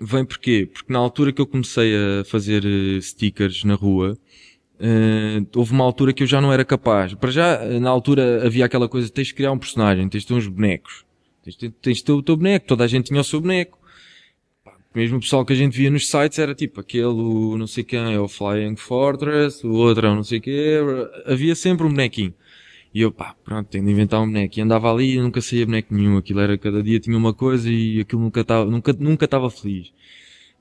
[0.00, 0.68] vem porquê?
[0.70, 4.18] Porque na altura que eu comecei a fazer eh, stickers na rua,
[4.80, 7.14] uh, houve uma altura que eu já não era capaz.
[7.14, 10.34] Para já, na altura havia aquela coisa, tens de criar um personagem, tens de ter
[10.34, 11.04] uns bonecos.
[11.44, 13.78] Tens tens o teu boneco, toda a gente tinha o seu boneco
[14.94, 17.12] mesmo o pessoal que a gente via nos sites era tipo aquele,
[17.58, 20.78] não sei quem, é o Flying Fortress, o outro é o não sei quê,
[21.26, 22.32] havia sempre um bonequinho.
[22.94, 24.56] E eu, pá, pronto, tenho de inventar um boneco.
[24.56, 26.16] E andava ali e nunca saía boneco nenhum.
[26.16, 29.88] Aquilo era, cada dia tinha uma coisa e aquilo nunca estava, nunca, nunca estava feliz.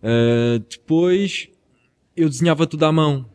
[0.02, 1.48] Uh, depois,
[2.17, 3.30] eu desenhava tudo à mão.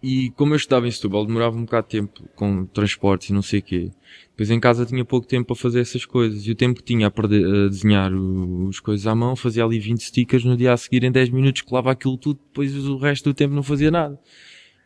[0.00, 3.42] E como eu estudava em Setúbal, demorava um bocado de tempo com transportes e não
[3.42, 3.90] sei o quê.
[4.38, 6.46] Depois em casa tinha pouco tempo para fazer essas coisas.
[6.46, 9.80] E o tempo que tinha a, perder, a desenhar os coisas à mão, fazia ali
[9.80, 13.30] 20 stickers no dia a seguir em 10 minutos, colava aquilo tudo, depois o resto
[13.30, 14.16] do tempo não fazia nada.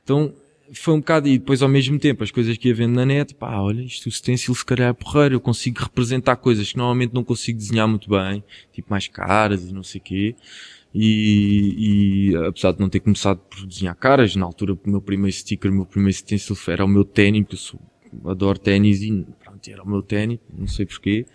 [0.02, 0.32] Então,
[0.72, 3.34] foi um bocado, e depois ao mesmo tempo, as coisas que ia vendo na net,
[3.34, 7.12] pá, olha, isto o stencil se calhar é porreiro, eu consigo representar coisas que normalmente
[7.12, 10.34] não consigo desenhar muito bem, tipo mais caras e não sei o quê.
[10.94, 15.36] E, e, apesar de não ter começado por desenhar caras, na altura o meu primeiro
[15.36, 17.80] sticker, o meu primeiro stencil era o meu ténis, eu sou
[18.26, 19.26] adoro ténis e
[19.70, 21.26] era o meu ténis, não sei porquê.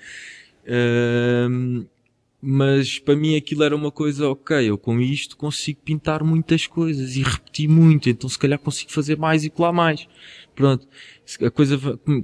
[2.40, 7.16] Mas para mim aquilo era uma coisa, ok, eu com isto consigo pintar muitas coisas
[7.16, 10.08] e repetir muito, então se calhar consigo fazer mais e colar mais.
[10.56, 10.88] Pronto,
[11.42, 11.78] a coisa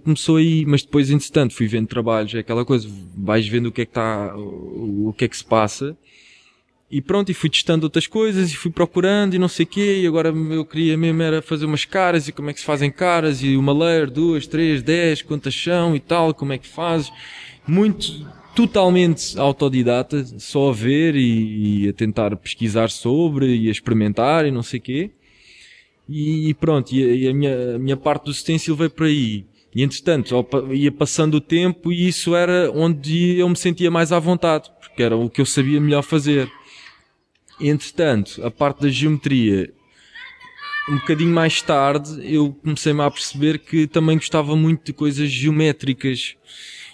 [0.03, 3.81] começou aí, mas depois, entretanto, fui vendo trabalhos, é aquela coisa, vais vendo o que
[3.81, 5.97] é que está, o que é que se passa,
[6.93, 10.01] e pronto, e fui testando outras coisas e fui procurando e não sei o quê.
[10.03, 12.91] E agora eu queria mesmo era fazer umas caras e como é que se fazem
[12.91, 17.11] caras e uma layer, duas, três, dez, quantas são e tal, como é que fazes.
[17.67, 24.45] Muito, totalmente autodidata, só a ver e, e a tentar pesquisar sobre e a experimentar
[24.45, 25.11] e não sei o quê.
[26.07, 29.45] E, pronto, e, a, e a minha, a minha parte do stencil veio por aí.
[29.73, 30.35] E entretanto,
[30.71, 35.01] ia passando o tempo e isso era onde eu me sentia mais à vontade, porque
[35.01, 36.47] era o que eu sabia melhor fazer.
[37.63, 39.73] Entretanto, a parte da geometria,
[40.89, 46.35] um bocadinho mais tarde, eu comecei-me a perceber que também gostava muito de coisas geométricas.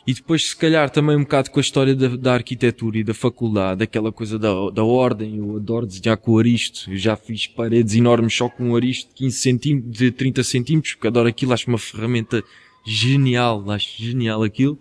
[0.05, 3.15] E depois, se calhar, também um bocado com a história da, da arquitetura e da
[3.15, 6.91] faculdade, aquela coisa da, da ordem, eu adoro desenhar com o aristo.
[6.91, 10.93] Eu já fiz paredes enormes só com um aristo de 15 centímetros, de 30 centímetros,
[10.93, 12.43] porque adoro aquilo, acho uma ferramenta
[12.89, 14.79] genial, acho genial aquilo.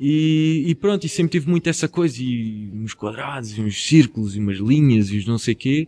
[0.00, 4.34] E, e, pronto, e sempre tive muito essa coisa, e uns quadrados, e uns círculos,
[4.34, 5.86] e umas linhas, e os não sei quê.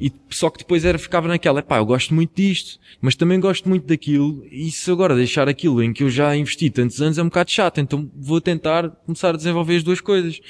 [0.00, 3.68] E só que depois era, ficava naquela, pá, eu gosto muito disto, mas também gosto
[3.68, 7.22] muito daquilo, e se agora deixar aquilo em que eu já investi tantos anos é
[7.22, 10.40] um bocado chato, então vou tentar começar a desenvolver as duas coisas.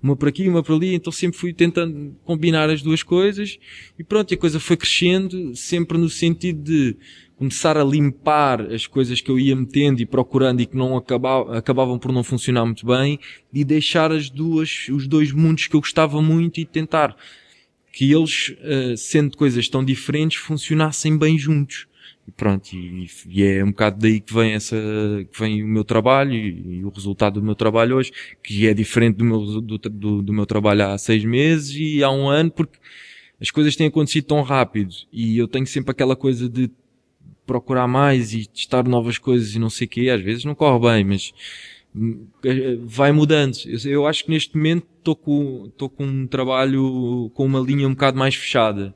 [0.00, 3.58] Uma por aqui, uma por ali, então sempre fui tentando combinar as duas coisas,
[3.98, 6.96] e pronto, e a coisa foi crescendo, sempre no sentido de,
[7.38, 11.52] começar a limpar as coisas que eu ia metendo e procurando e que não acabavam,
[11.52, 13.18] acabavam por não funcionar muito bem
[13.54, 17.16] e deixar as duas, os dois mundos que eu gostava muito e tentar
[17.92, 21.86] que eles, uh, sendo coisas tão diferentes, funcionassem bem juntos.
[22.26, 24.76] E pronto, e, e, é um bocado daí que vem essa,
[25.32, 28.74] que vem o meu trabalho e, e o resultado do meu trabalho hoje, que é
[28.74, 32.50] diferente do meu, do, do, do meu trabalho há seis meses e há um ano,
[32.50, 32.78] porque
[33.40, 36.70] as coisas têm acontecido tão rápido e eu tenho sempre aquela coisa de
[37.48, 40.78] procurar mais e testar novas coisas e não sei o quê, às vezes não corre
[40.78, 41.32] bem, mas
[41.96, 42.26] hum,
[42.84, 43.56] vai mudando.
[43.86, 47.92] Eu, acho que neste momento estou com, estou com um trabalho com uma linha um
[47.92, 48.94] bocado mais fechada.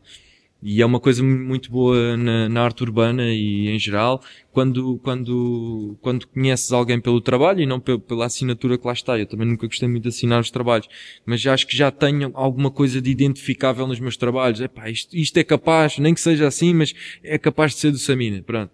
[0.63, 4.23] E é uma coisa muito boa na, na, arte urbana e em geral,
[4.53, 9.19] quando, quando, quando conheces alguém pelo trabalho e não pela assinatura que lá está.
[9.19, 10.89] Eu também nunca gostei muito de assinar os trabalhos,
[11.27, 14.61] mas acho que já tenho alguma coisa de identificável nos meus trabalhos.
[14.61, 16.95] Epá, isto, isto é capaz, nem que seja assim, mas
[17.25, 18.41] é capaz de ser do Samina.
[18.41, 18.71] Pronto.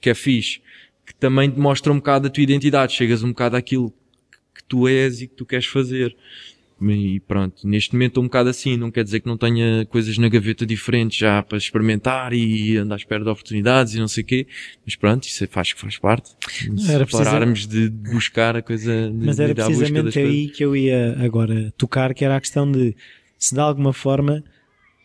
[0.00, 0.62] Que é fixe.
[1.04, 2.94] Que também demonstra um bocado a tua identidade.
[2.94, 3.92] Chegas um bocado àquilo
[4.54, 6.16] que tu és e que tu queres fazer.
[6.80, 10.18] E pronto, neste momento estou um bocado assim, não quer dizer que não tenha coisas
[10.18, 14.22] na gaveta diferentes já para experimentar e andar à espera de oportunidades e não sei
[14.22, 14.46] o quê,
[14.84, 16.32] mas pronto, isso é, faz, faz parte.
[16.76, 20.56] Se era pararmos de buscar a coisa de, Mas era precisamente aí coisas.
[20.56, 22.94] que eu ia agora tocar, que era a questão de
[23.38, 24.44] se de alguma forma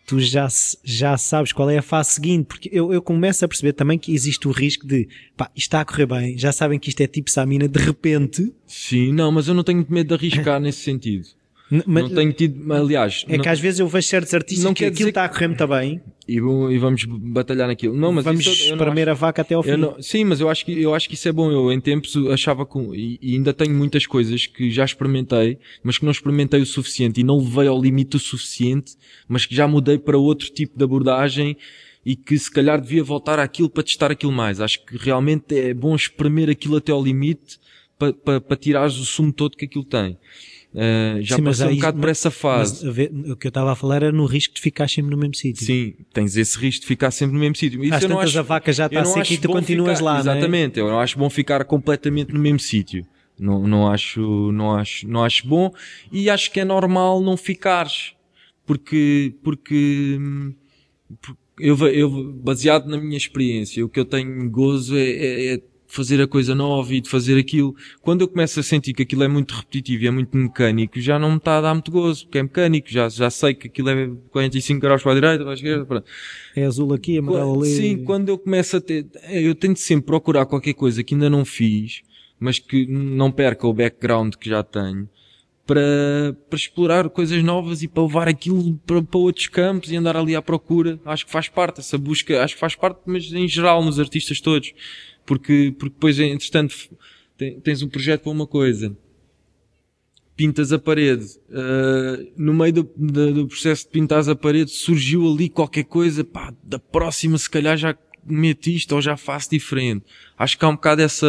[0.06, 0.46] tu já,
[0.84, 4.14] já sabes qual é a fase seguinte, porque eu, eu começo a perceber também que
[4.14, 5.08] existe o risco de,
[5.38, 8.52] pá, isto está a correr bem, já sabem que isto é tipo Samina, de repente.
[8.68, 11.28] Sim, não, mas eu não tenho medo de arriscar nesse sentido.
[11.72, 13.24] Mas, não tenho tido, aliás.
[13.30, 15.48] É não, que às vezes eu vejo certos artistas não que aquilo está a correr
[15.48, 16.02] muito bem.
[16.28, 17.96] E, e, vamos batalhar naquilo.
[17.96, 19.78] Não, mas vamos isso, espremer a vaca até ao fim.
[19.78, 21.50] Não, sim, mas eu acho que, eu acho que isso é bom.
[21.50, 25.98] Eu em tempos achava que, e, e, ainda tenho muitas coisas que já experimentei, mas
[25.98, 29.66] que não experimentei o suficiente e não levei ao limite o suficiente, mas que já
[29.66, 31.56] mudei para outro tipo de abordagem
[32.06, 34.60] e que se calhar devia voltar àquilo para testar aquilo mais.
[34.60, 37.60] Acho que realmente é bom espremer aquilo até ao limite
[37.98, 40.18] para, para, para tirares o sumo todo que aquilo tem.
[40.74, 42.90] Uh, já Sim, passei um bocado por essa fase.
[42.90, 45.36] Ver, o que eu estava a falar era no risco de ficar sempre no mesmo
[45.36, 45.66] sítio.
[45.66, 47.84] Sim, tens esse risco de ficar sempre no mesmo sítio.
[47.84, 50.20] Isso Às eu não acho, a vaca já está seca e tu continuas ficar, lá,
[50.20, 50.90] Exatamente, não é?
[50.90, 53.06] eu não acho bom ficar completamente no mesmo sítio.
[53.38, 55.74] Não, não acho, não acho, não acho bom
[56.12, 58.14] e acho que é normal não ficares.
[58.66, 60.20] Porque, porque,
[61.22, 65.62] porque eu, eu, baseado na minha experiência, o que eu tenho gozo é, é, é
[65.92, 67.76] fazer a coisa nova e de fazer aquilo.
[68.02, 71.20] Quando eu começo a sentir que aquilo é muito repetitivo e é muito mecânico, já
[71.20, 73.90] não me está a dar muito gozo, porque é mecânico, já, já sei que aquilo
[73.90, 76.04] é 45 graus para a direita, para a esquerda, para...
[76.56, 77.76] É azul aqui, amarelo ali.
[77.76, 81.44] Sim, quando eu começo a ter, eu tento sempre procurar qualquer coisa que ainda não
[81.44, 82.02] fiz,
[82.40, 85.10] mas que não perca o background que já tenho,
[85.68, 90.18] para, para explorar coisas novas e para levar aquilo para, para outros campos e andar
[90.18, 91.00] ali à procura.
[91.06, 94.42] Acho que faz parte essa busca, acho que faz parte, mas em geral nos artistas
[94.42, 94.74] todos
[95.26, 96.76] porque, porque depois, entretanto,
[97.64, 98.96] tens um projeto para uma coisa,
[100.36, 105.32] pintas a parede, uh, no meio do, do, do, processo de pintar a parede surgiu
[105.32, 110.06] ali qualquer coisa, pá, da próxima se calhar já meto isto ou já faço diferente.
[110.38, 111.28] Acho que há um bocado essa,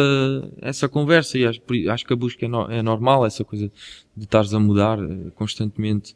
[0.61, 3.71] essa conversa e acho, acho que a busca é, no, é normal, essa coisa
[4.15, 6.15] de estares a mudar uh, constantemente,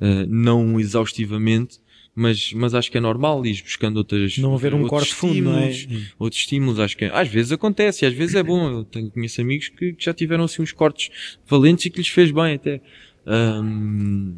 [0.00, 1.80] uh, não exaustivamente,
[2.14, 4.38] mas, mas acho que é normal ir buscando outras.
[4.38, 5.72] Não haver um corte fundo, não é?
[6.18, 8.70] Outros estímulos, acho que às vezes acontece, às vezes é bom.
[8.70, 11.10] Eu tenho, conheço amigos que, que já tiveram assim uns cortes
[11.46, 12.80] valentes e que lhes fez bem até.
[13.26, 14.36] Um...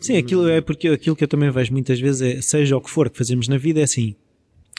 [0.00, 2.90] Sim, aquilo é porque aquilo que eu também vejo muitas vezes é, seja o que
[2.90, 4.16] for que fazemos na vida, é assim.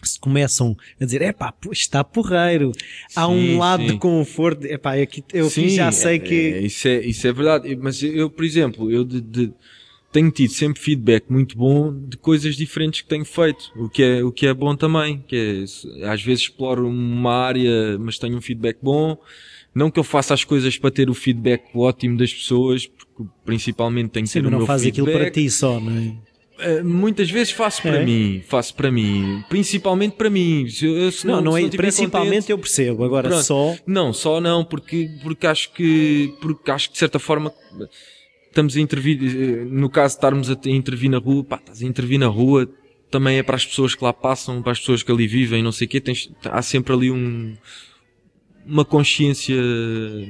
[0.03, 2.71] Se começam a dizer, é pá, está porreiro,
[3.15, 3.93] há sim, um lado sim.
[3.93, 6.35] de conforto, é pá, eu aqui, eu aqui já sei é, que.
[6.35, 9.53] É, isso, é, isso é verdade, mas eu, por exemplo, eu de, de
[10.11, 14.23] tenho tido sempre feedback muito bom de coisas diferentes que tenho feito, o que é,
[14.23, 18.41] o que é bom também, que é, às vezes exploro uma área, mas tenho um
[18.41, 19.17] feedback bom,
[19.75, 24.09] não que eu faça as coisas para ter o feedback ótimo das pessoas, porque principalmente
[24.09, 24.75] tenho que Sim, ter o meu feedback.
[24.75, 26.27] Não faz aquilo para ti só, não é?
[26.57, 28.05] Uh, muitas vezes faço para é.
[28.05, 30.67] mim, faço para mim, principalmente para mim.
[30.67, 30.87] Se
[31.23, 33.43] não, não, não é, principalmente contente, eu percebo, agora pronto.
[33.43, 33.75] só.
[33.85, 37.53] Não, só não, porque, porque acho que, porque acho que de certa forma,
[38.57, 41.85] estamos a intervir, eh, no caso de estarmos a intervir na rua, pá, estás a
[41.85, 42.67] intervir na rua,
[43.11, 45.71] também é para as pessoas que lá passam, para as pessoas que ali vivem, não
[45.71, 47.55] sei o quê, tens, há sempre ali um,
[48.65, 49.55] uma consciência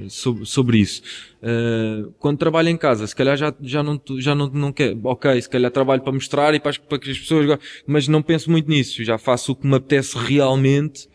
[0.09, 1.01] sobre, sobre isso.
[1.41, 5.41] Uh, quando trabalho em casa, se calhar já, já não, já não, não quer, ok,
[5.41, 7.57] se calhar trabalho para mostrar e para, para que as pessoas,
[7.87, 11.07] mas não penso muito nisso, já faço o que me apetece realmente,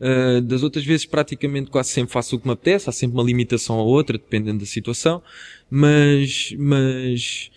[0.00, 3.24] Uh, das outras vezes praticamente quase sempre faço o que me apetece, há sempre uma
[3.24, 5.20] limitação ou outra, dependendo da situação
[5.70, 7.50] mas, mas,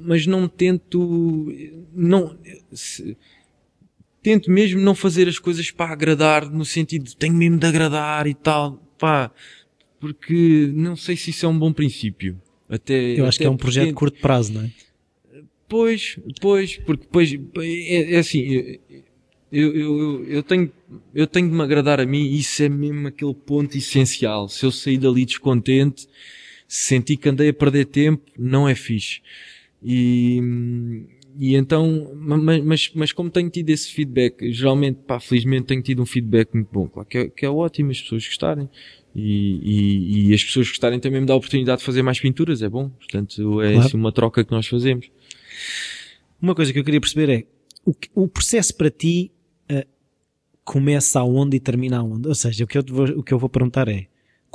[0.00, 1.52] mas não tento,
[1.92, 2.36] não,
[2.72, 3.16] se,
[4.22, 8.26] tento mesmo não fazer as coisas para agradar, no sentido de tenho mesmo de agradar
[8.26, 9.30] e tal, pá,
[10.00, 12.40] porque não sei se isso é um bom princípio.
[12.68, 14.70] Até, Eu acho até que é um projeto de curto prazo, não é?
[15.68, 18.80] Pois, pois, porque depois, é, é assim, eu,
[19.50, 20.72] eu, eu, eu, tenho,
[21.14, 24.48] eu tenho de me agradar a mim, isso é mesmo aquele ponto essencial.
[24.48, 26.08] Se eu sair dali descontente,
[26.66, 29.20] senti que andei a perder tempo, não é fixe.
[29.82, 30.40] E,
[31.38, 36.02] e então, mas, mas, mas como tenho tido esse feedback, geralmente, pá, felizmente tenho tido
[36.02, 38.68] um feedback muito bom, claro que é, que é ótimo as pessoas gostarem.
[39.14, 42.60] E, e, e, as pessoas gostarem também me dá a oportunidade de fazer mais pinturas,
[42.60, 42.90] é bom.
[42.90, 43.96] Portanto, é claro.
[43.96, 45.10] uma troca que nós fazemos.
[46.40, 47.44] Uma coisa que eu queria perceber é,
[47.82, 49.32] o, o processo para ti
[49.70, 49.86] uh,
[50.64, 52.28] começa aonde e termina aonde?
[52.28, 54.06] Ou seja, o que eu, vou, o que eu vou perguntar é,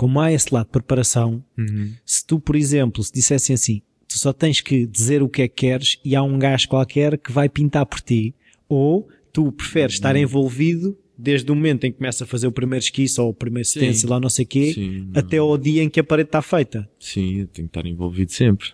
[0.02, 1.94] como há esse lado de preparação, uhum.
[2.04, 5.48] se tu, por exemplo, se dissessem assim, tu só tens que dizer o que é
[5.48, 8.34] que queres e há um gajo qualquer que vai pintar por ti,
[8.68, 9.98] ou tu preferes uhum.
[9.98, 13.34] estar envolvido desde o momento em que começa a fazer o primeiro esquiço ou o
[13.34, 16.30] primeiro stencil lá não sei o quê, Sim, até ao dia em que a parede
[16.30, 16.90] está feita.
[17.00, 18.70] Sim, eu tenho que estar envolvido sempre.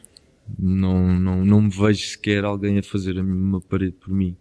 [0.57, 4.33] Não, não, não me vejo sequer alguém a fazer a uma parede por mim.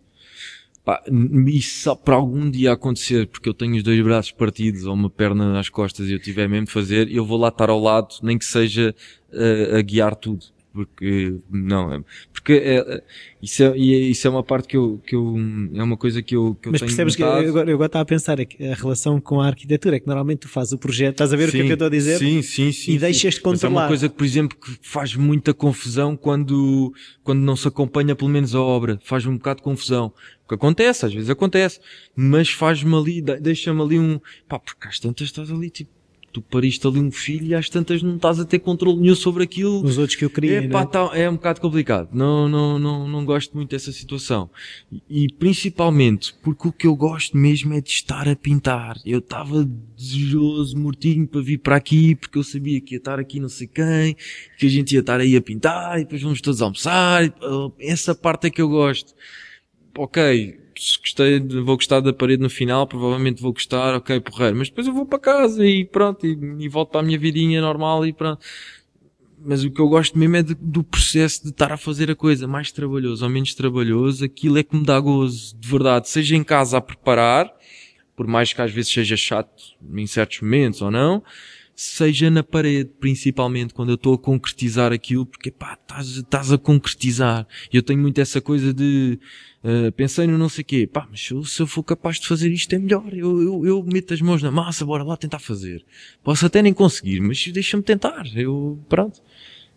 [0.87, 1.03] Pá,
[1.49, 5.11] isso só para algum dia acontecer, porque eu tenho os dois braços partidos ou uma
[5.11, 8.15] perna nas costas e eu tiver mesmo de fazer, eu vou lá estar ao lado,
[8.23, 8.95] nem que seja
[9.33, 12.01] uh, a guiar tudo porque não é
[12.35, 13.03] porque é, é
[13.41, 15.35] isso é, isso é uma parte que eu, que eu
[15.75, 17.39] é uma coisa que eu, que eu mas percebes notado.
[17.39, 20.01] que eu agora, eu agora estava a pensar é a relação com a arquitetura é
[20.01, 21.75] que normalmente tu fazes o projeto estás a ver sim, o que é que eu
[21.75, 22.19] estou a dizer?
[22.19, 25.17] sim sim sim e deixas-te controlar mas é uma coisa que por exemplo que faz
[25.17, 26.93] muita confusão quando
[27.27, 29.01] quando não se acompanha pelo menos a obra.
[29.03, 30.13] Faz um bocado de confusão
[30.49, 31.81] que acontece às vezes acontece
[32.15, 35.91] mas faz-me ali deixa-me ali um pá porque às tantas estás ali tipo
[36.33, 39.43] tu pariste ali um filho e às tantas não estás a ter controle nenhum sobre
[39.45, 39.83] aquilo.
[39.83, 40.87] Os outros que eu queria, É, pá, né?
[40.93, 42.11] tá- é um bocado complicado.
[42.13, 44.51] Não, não, não, não gosto muito dessa situação.
[45.09, 48.99] E, principalmente porque o que eu gosto mesmo é de estar a pintar.
[49.07, 49.67] Eu estava
[49.97, 53.67] desejoso, mortinho para vir para aqui, porque eu sabia que ia estar aqui não sei
[53.67, 54.15] quem,
[54.59, 57.23] que a gente ia estar aí a pintar, e depois vamos todos almoçar.
[57.81, 59.15] essa parte é que eu gosto.
[59.99, 60.59] Ok,
[61.01, 64.57] gostei, vou gostar da parede no final, provavelmente vou gostar, ok, porreiro.
[64.57, 67.61] Mas depois eu vou para casa e pronto, e, e volto para a minha vidinha
[67.61, 68.45] normal e pronto
[69.39, 72.17] mas o que eu gosto mesmo é de- do processo de estar a fazer a
[72.17, 76.35] coisa mais trabalhoso ou menos trabalhoso, aquilo é que me dá gozo, de verdade, seja
[76.35, 77.53] em casa a preparar,
[78.17, 79.63] por mais que às vezes seja chato
[79.95, 81.23] em certos momentos ou não,
[81.77, 86.57] seja na parede, principalmente quando eu estou a concretizar aquilo, porque pá, estás, estás a
[86.59, 87.47] concretizar.
[87.71, 89.21] Eu tenho muito essa coisa de,
[89.89, 92.27] uh, pensei no não sei quê, pá, mas se eu, se eu for capaz de
[92.29, 95.39] fazer isto é melhor, eu, eu, eu meto as mãos na massa, bora lá tentar
[95.41, 95.85] fazer.
[96.23, 99.21] Posso até nem conseguir, mas deixa-me tentar, eu, pronto.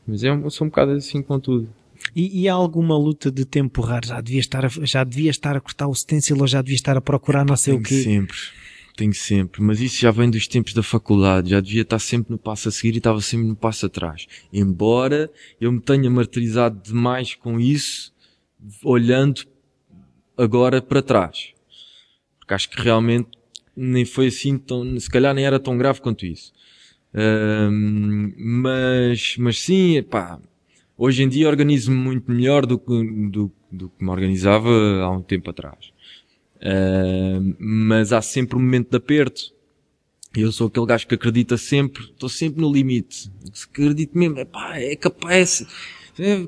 [0.07, 1.69] Mas é, um- sou um bocado assim com tudo.
[2.15, 4.05] E, e há alguma luta de te empurrar?
[4.05, 6.95] Já devia estar a, já devia estar a cortar o stencil ou já devia estar
[6.95, 8.03] a procurar não sei o Tenho quê?
[8.03, 8.37] sempre,
[8.95, 9.61] tenho sempre.
[9.61, 11.49] Mas isso já vem dos tempos da faculdade.
[11.49, 14.27] Já devia estar sempre no passo a seguir e estava sempre no passo atrás.
[14.51, 15.29] Embora
[15.59, 18.13] eu me tenha martirizado demais com isso,
[18.83, 19.41] olhando
[20.39, 21.53] agora para trás.
[22.39, 23.29] Porque acho que realmente
[23.75, 26.53] nem foi assim tão, se calhar nem era tão grave quanto isso.
[27.13, 30.39] Ahm, mas, mas sim, pá,
[30.97, 34.69] hoje em dia organizo-me muito melhor do que, do, do que me organizava
[35.01, 35.91] há um tempo atrás.
[37.57, 39.53] Mas há sempre um momento de aperto.
[40.35, 43.31] Eu sou aquele gajo que acredita sempre, estou sempre no limite.
[43.71, 45.65] Acredito mesmo, é pá, é capaz,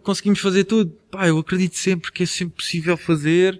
[0.04, 0.92] conseguimos fazer tudo.
[1.10, 3.60] Pá, eu acredito sempre que é sempre possível fazer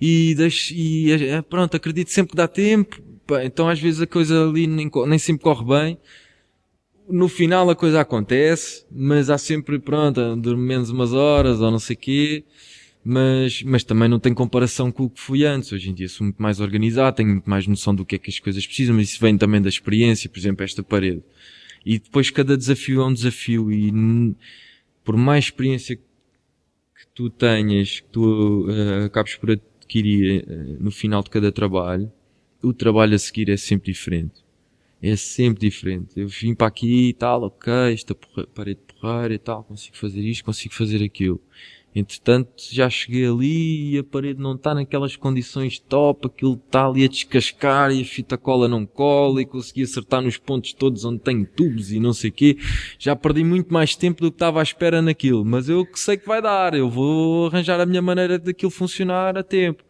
[0.00, 3.00] e deixo, e é, pronto, acredito sempre que dá tempo.
[3.26, 5.98] Pá, então às vezes a coisa ali nem, nem sempre corre bem.
[7.08, 11.78] No final a coisa acontece, mas há sempre, pronto, durmo menos umas horas ou não
[11.78, 12.44] sei quê
[13.10, 15.72] mas, mas também não tem comparação com o que fui antes.
[15.72, 18.30] Hoje em dia sou muito mais organizado, tenho muito mais noção do que é que
[18.30, 21.22] as coisas precisam, mas isso vem também da experiência, por exemplo, esta parede.
[21.86, 23.90] E depois cada desafio é um desafio e
[25.08, 26.02] por mais experiência que
[27.14, 32.12] tu tenhas, que tu eh, acabes por adquirir eh, no final de cada trabalho,
[32.62, 34.44] o trabalho a seguir é sempre diferente.
[35.00, 36.20] É sempre diferente.
[36.20, 40.20] Eu vim para aqui e tal, ok, esta porra- parede porreira e tal, consigo fazer
[40.20, 41.40] isto, consigo fazer aquilo.
[41.94, 47.04] Entretanto, já cheguei ali e a parede não está naquelas condições top, aquilo está ali
[47.04, 51.18] a descascar e a fita cola não cola e consegui acertar nos pontos todos onde
[51.20, 52.56] tenho tubos e não sei quê.
[52.98, 56.16] Já perdi muito mais tempo do que estava à espera naquilo, mas eu que sei
[56.16, 59.82] que vai dar, eu vou arranjar a minha maneira daquilo funcionar a tempo.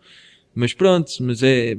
[0.54, 1.76] Mas pronto, mas é,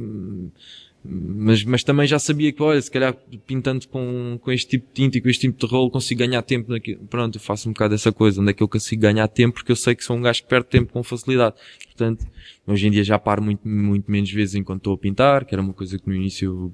[1.03, 3.15] mas, mas também já sabia que, olha, se calhar
[3.47, 6.41] pintando com, com este tipo de tinta e com este tipo de rolo consigo ganhar
[6.41, 7.01] tempo naquilo.
[7.09, 8.41] Pronto, eu faço um bocado essa coisa.
[8.41, 9.55] Onde é que eu consigo ganhar tempo?
[9.55, 11.55] Porque eu sei que sou um gajo que perde tempo com facilidade.
[11.85, 12.25] Portanto,
[12.67, 15.61] hoje em dia já paro muito, muito menos vezes enquanto estou a pintar, que era
[15.61, 16.73] uma coisa que no início,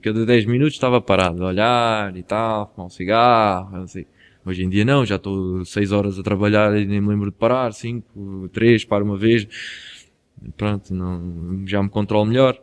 [0.00, 4.06] cada 10 minutos estava parado a olhar e tal, fumar um cigarro, não sei.
[4.44, 7.36] Hoje em dia não, já estou 6 horas a trabalhar e nem me lembro de
[7.36, 9.48] parar, 5, 3, paro uma vez.
[10.56, 12.56] Pronto, não, já me controlo melhor.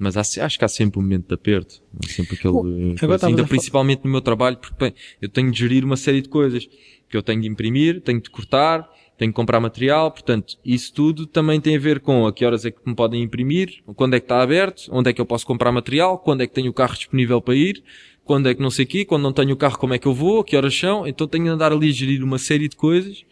[0.00, 1.82] Mas há, acho que há sempre um momento de aperto.
[2.02, 3.26] Há sempre aquele, Bom, coisa.
[3.26, 6.66] ainda principalmente no meu trabalho, porque bem, eu tenho de gerir uma série de coisas.
[7.06, 8.88] Que eu tenho de imprimir, tenho de cortar,
[9.18, 12.64] tenho de comprar material, portanto, isso tudo também tem a ver com a que horas
[12.64, 15.44] é que me podem imprimir, quando é que está aberto, onde é que eu posso
[15.44, 17.82] comprar material, quando é que tenho o carro disponível para ir,
[18.24, 20.06] quando é que não sei o quê, quando não tenho o carro como é que
[20.06, 22.76] eu vou, que horas são, então tenho de andar ali a gerir uma série de
[22.76, 23.24] coisas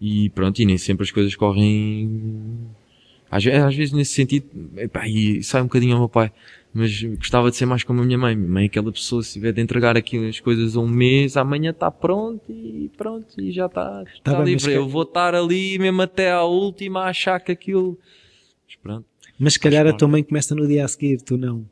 [0.00, 2.66] e pronto, e nem sempre as coisas correm
[3.30, 6.32] às, às vezes nesse sentido, epá, e sai um bocadinho ao meu pai,
[6.74, 8.34] mas gostava de ser mais como a minha mãe.
[8.36, 11.36] Minha mãe é aquela pessoa, se tiver de entregar aqui as coisas a um mês,
[11.36, 14.64] amanhã está pronto e pronto, e já está, está Tá mas livre.
[14.70, 17.98] que- Eu vou estar ali mesmo até à última a achar que aquilo,
[18.66, 19.06] mas pronto.
[19.38, 21.64] Mas se calhar a tua mãe começa no dia a seguir, tu não.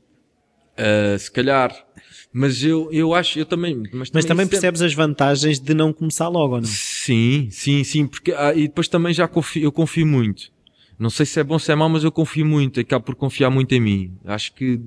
[0.81, 1.75] Uh, se calhar,
[2.33, 5.93] mas eu, eu acho, eu também, mas, Mas também sempre- percebes as vantagens de não
[5.93, 6.69] começar logo, ou não?
[6.69, 10.53] Sim, sim, sim, porque ah, e depois também já confio, eu confio muito.
[10.99, 13.51] Não sei se é bom se é mau, mas eu confio muito, acabo por confiar
[13.51, 14.19] muito em mim.
[14.25, 14.81] Acho que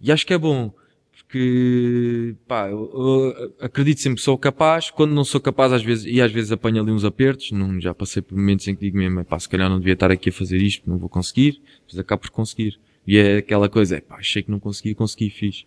[0.00, 0.70] e acho que é bom,
[1.16, 6.04] porque pá, eu, eu acredito sempre que sou capaz, quando não sou capaz às vezes,
[6.04, 8.98] e às vezes apanho ali uns apertos, não, já passei por momentos em que digo
[8.98, 11.98] mesmo, pá, se calhar não devia estar aqui a fazer isto, não vou conseguir, mas
[11.98, 12.78] acabo por conseguir.
[13.06, 15.64] E é aquela coisa, é pá, achei que não conseguia, consegui, fiz.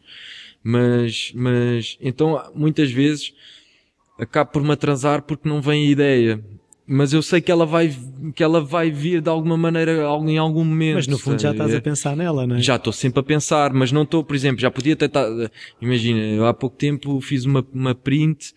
[0.64, 3.34] Mas, mas, então, muitas vezes,
[4.20, 6.46] acabo por me atrasar porque não vem a ideia.
[6.88, 7.94] Mas eu sei que ela vai,
[8.34, 9.92] que ela vai vir de alguma maneira
[10.26, 10.96] em algum momento.
[10.96, 12.62] Mas no fundo já estás a pensar nela, não é?
[12.62, 15.28] Já estou sempre a pensar, mas não estou, por exemplo, já podia tentar,
[15.82, 18.54] imagina, eu há pouco tempo fiz uma, uma print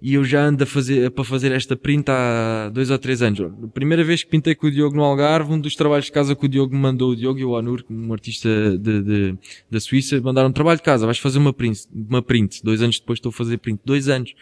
[0.00, 3.40] e eu já ando a fazer, para fazer esta print há dois ou três anos.
[3.40, 6.34] A primeira vez que pintei com o Diogo no Algarve, um dos trabalhos de casa
[6.34, 8.48] que o Diogo me mandou, o Diogo e o Anur, um artista
[8.78, 9.34] de, de,
[9.70, 12.62] da Suíça, mandaram um trabalho de casa, vais fazer uma print, uma print.
[12.62, 13.80] Dois anos depois estou a fazer print.
[13.84, 14.34] Dois anos.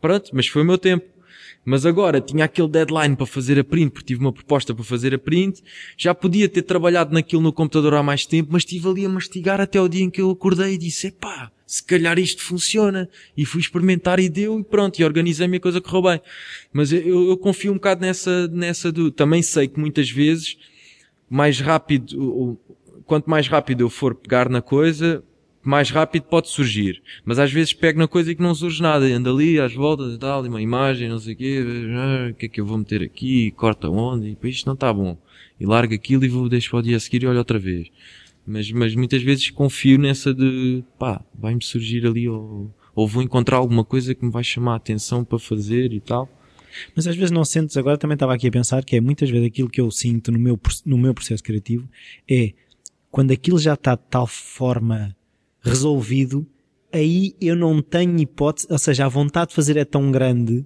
[0.00, 1.15] Pronto, mas foi o meu tempo.
[1.66, 5.12] Mas agora tinha aquele deadline para fazer a print, porque tive uma proposta para fazer
[5.12, 5.64] a print.
[5.96, 9.60] Já podia ter trabalhado naquilo no computador há mais tempo, mas estive ali a mastigar
[9.60, 13.08] até o dia em que eu acordei e disse, epá, se calhar isto funciona.
[13.36, 16.20] E fui experimentar e deu e pronto, e organizei-me a coisa correu bem.
[16.72, 20.56] Mas eu, eu confio um bocado nessa, nessa do, também sei que muitas vezes,
[21.28, 22.56] mais rápido,
[23.06, 25.20] quanto mais rápido eu for pegar na coisa,
[25.68, 27.02] mais rápido pode surgir.
[27.24, 29.04] Mas às vezes pego na coisa e que não surge nada.
[29.06, 31.64] Anda ali às voltas e tal, e uma imagem, não sei o quê,
[31.94, 34.92] ah, o que é que eu vou meter aqui, corta onde, e isto não está
[34.92, 35.18] bom.
[35.58, 37.88] E largo aquilo e vou deixar para o dia a seguir e olho outra vez.
[38.46, 43.56] Mas, mas muitas vezes confio nessa de, pá, vai-me surgir ali ou, ou vou encontrar
[43.56, 46.28] alguma coisa que me vai chamar a atenção para fazer e tal.
[46.94, 49.46] Mas às vezes não sentes, agora também estava aqui a pensar que é muitas vezes
[49.46, 51.88] aquilo que eu sinto no meu, no meu processo criativo
[52.28, 52.52] é
[53.10, 55.16] quando aquilo já está de tal forma
[55.68, 56.46] resolvido,
[56.92, 60.64] aí eu não tenho hipótese, ou seja, a vontade de fazer é tão grande.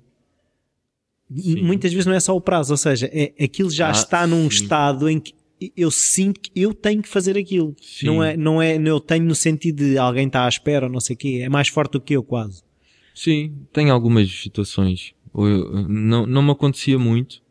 [1.34, 1.62] Sim.
[1.62, 4.51] Muitas vezes não é só o prazo, ou seja, é, aquilo já ah, está num
[4.51, 4.62] sim.
[4.62, 5.34] estado em que
[5.76, 7.76] eu sinto que eu tenho que fazer aquilo.
[8.03, 11.01] Não é, não é, eu tenho no sentido de alguém está à espera ou não
[11.01, 11.40] sei o quê.
[11.42, 12.62] É mais forte do que eu quase.
[13.14, 15.12] Sim, tem algumas situações.
[15.34, 17.42] Eu, não, não me acontecia muito,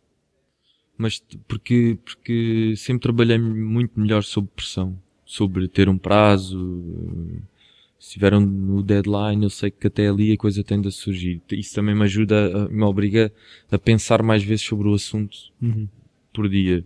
[0.98, 5.00] mas porque, porque sempre trabalhei muito melhor sob pressão
[5.30, 6.58] sobre ter um prazo.
[8.00, 11.40] Se tiveram no deadline, eu sei que até ali a coisa tende a surgir.
[11.52, 13.32] Isso também me ajuda, me obriga
[13.72, 15.88] a pensar mais vezes sobre o assunto uhum.
[16.34, 16.84] por dia.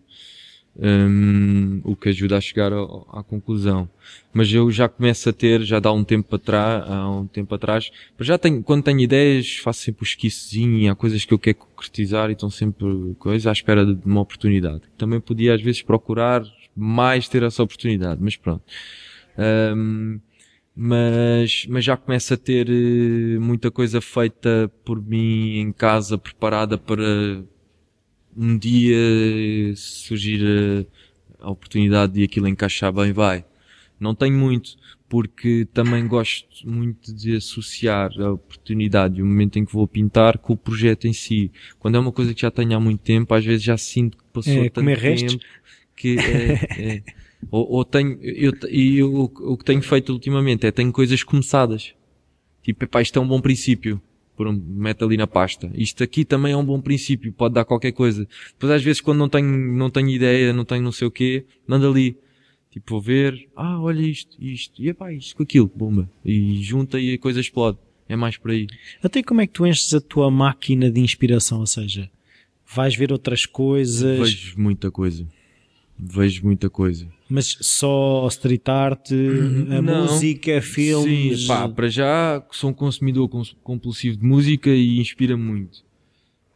[0.78, 3.88] Um, o que ajuda a chegar ao, à conclusão.
[4.34, 7.92] Mas eu já começo a ter, já dá um tempo atrás, há um tempo atrás,
[8.18, 11.60] mas já tenho, quando tenho ideias, faço sempre o esquicezinho, há coisas que eu quero
[11.60, 12.88] concretizar e estão sempre
[13.20, 14.82] coisas à espera de uma oportunidade.
[14.98, 16.44] Também podia às vezes procurar
[16.76, 18.64] mais ter essa oportunidade, mas pronto.
[19.38, 20.20] Um,
[20.76, 26.78] mas, mas já começo a ter eh, muita coisa feita por mim em casa, preparada
[26.80, 27.44] para
[28.36, 28.98] um dia
[29.76, 30.42] surgir
[31.40, 33.46] a, a oportunidade de aquilo encaixar bem, vai.
[34.00, 34.76] Não tenho muito,
[35.08, 40.40] porque também gosto muito de associar a oportunidade e o momento em que vou pintar
[40.40, 41.52] com o projeto em si.
[41.78, 44.24] Quando é uma coisa que já tenho há muito tempo, às vezes já sinto que
[44.34, 45.00] passou é, tanto tempo.
[45.00, 45.38] Restos
[45.96, 47.04] que é, é
[47.52, 51.94] ou, ou, tenho, eu, e eu, o que tenho feito ultimamente é tenho coisas começadas.
[52.62, 54.02] Tipo, epá, isto é um bom princípio.
[54.36, 55.72] Por um, mete ali na pasta.
[55.76, 58.28] Isto aqui também é um bom princípio, pode dar qualquer coisa.
[58.54, 61.46] Depois às vezes quando não tenho, não tenho ideia, não tenho não sei o quê,
[61.68, 62.18] manda ali.
[62.72, 66.10] Tipo, vou ver, ah, olha isto, isto, e epá, isto com aquilo, bomba.
[66.26, 67.78] E junta e a coisa explode.
[68.10, 68.66] É mais por aí.
[69.04, 71.60] Até como é que tu enches a tua máquina de inspiração?
[71.60, 72.10] Ou seja,
[72.66, 74.18] vais ver outras coisas?
[74.20, 75.28] Vejo muita coisa
[75.98, 77.08] vejo muita coisa.
[77.30, 81.42] Mas só street art, a não, música, filmes?
[81.42, 83.30] Sim, pá, para já sou um consumidor
[83.64, 85.84] compulsivo de música e inspira muito.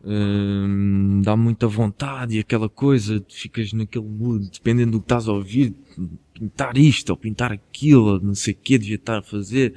[0.05, 5.33] Hum, dá muita vontade e aquela coisa, ficas naquele mood, dependendo do que estás a
[5.33, 5.73] ouvir,
[6.33, 9.73] pintar isto ou pintar aquilo, não sei o que devia estar a fazer.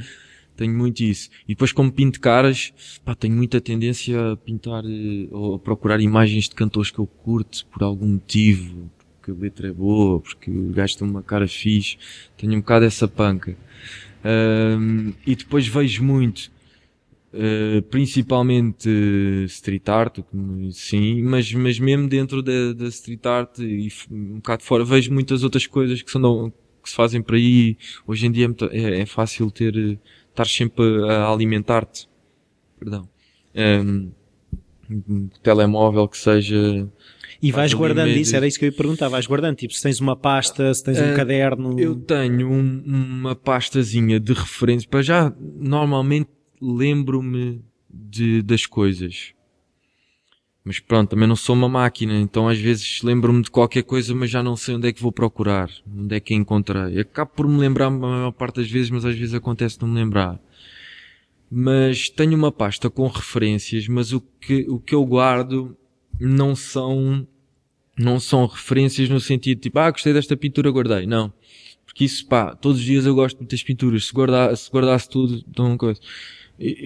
[0.56, 1.30] Tenho muito isso.
[1.46, 6.02] E depois como pinto caras, pá, tenho muita tendência a pintar eh, ou a procurar
[6.02, 8.90] imagens de cantores que eu curto por algum motivo
[9.20, 11.98] porque a letra é boa, porque o gajo tem uma cara fixe,
[12.36, 13.56] tenho um bocado essa panca.
[14.24, 16.50] Um, e depois vejo muito,
[17.34, 18.88] uh, principalmente
[19.46, 20.18] street art,
[20.72, 25.44] sim, mas, mas mesmo dentro da, da street art e um bocado fora, vejo muitas
[25.44, 26.52] outras coisas que, são,
[26.82, 27.76] que se fazem por aí.
[28.06, 29.98] Hoje em dia é, é, é fácil ter,
[30.30, 32.08] estar sempre a alimentar-te.
[32.78, 33.08] Perdão.
[33.54, 34.10] Um,
[35.08, 36.88] um telemóvel que seja
[37.42, 40.00] e vais guardando isso, era isso que eu ia perguntar, vais guardando, tipo, se tens
[40.00, 41.80] uma pasta, se tens uh, um caderno.
[41.80, 46.28] Eu tenho um, uma pastazinha de referências, para já, normalmente
[46.60, 49.32] lembro-me de, das coisas.
[50.62, 54.28] Mas pronto, também não sou uma máquina, então às vezes lembro-me de qualquer coisa, mas
[54.28, 57.00] já não sei onde é que vou procurar, onde é que encontrei.
[57.00, 59.94] Acabo por me lembrar a maior parte das vezes, mas às vezes acontece não me
[59.94, 60.38] lembrar.
[61.50, 65.74] Mas tenho uma pasta com referências, mas o que, o que eu guardo
[66.20, 67.26] não são,
[67.98, 71.06] não são referências no sentido tipo, ah, gostei desta pintura, guardei.
[71.06, 71.32] Não.
[71.86, 74.06] Porque isso, pá, todos os dias eu gosto de muitas pinturas.
[74.06, 76.00] Se, guardar, se guardasse tudo, então coisa.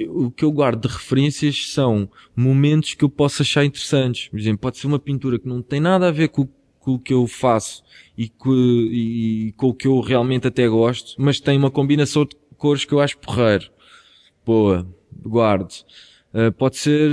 [0.08, 4.28] o que eu guardo de referências são momentos que eu posso achar interessantes.
[4.28, 6.98] Por exemplo, pode ser uma pintura que não tem nada a ver com, com o
[6.98, 7.82] que eu faço
[8.16, 12.36] e, com, e, com o que eu realmente até gosto, mas tem uma combinação de
[12.56, 13.70] cores que eu acho porreiro.
[14.46, 14.86] Boa,
[15.22, 15.74] guardo.
[16.34, 17.08] Uh, pode ser,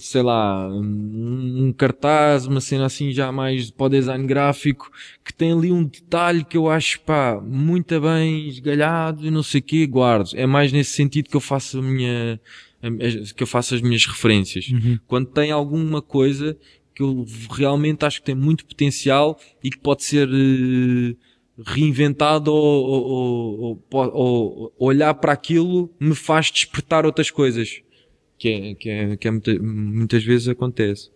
[0.00, 4.90] sei lá, um, um, cartaz, uma cena assim já mais para o design gráfico,
[5.22, 9.60] que tem ali um detalhe que eu acho, pá, muito bem esgalhado e não sei
[9.60, 10.30] o quê, guardo.
[10.36, 12.40] É mais nesse sentido que eu faço a minha,
[13.36, 14.68] que eu faço as minhas referências.
[14.70, 14.98] Uhum.
[15.06, 16.56] Quando tem alguma coisa
[16.94, 21.16] que eu realmente acho que tem muito potencial e que pode ser uh,
[21.62, 27.83] reinventado ou, ou, ou, ou, olhar para aquilo me faz despertar outras coisas
[28.44, 31.10] que é, que é, que é muita, muitas vezes acontece.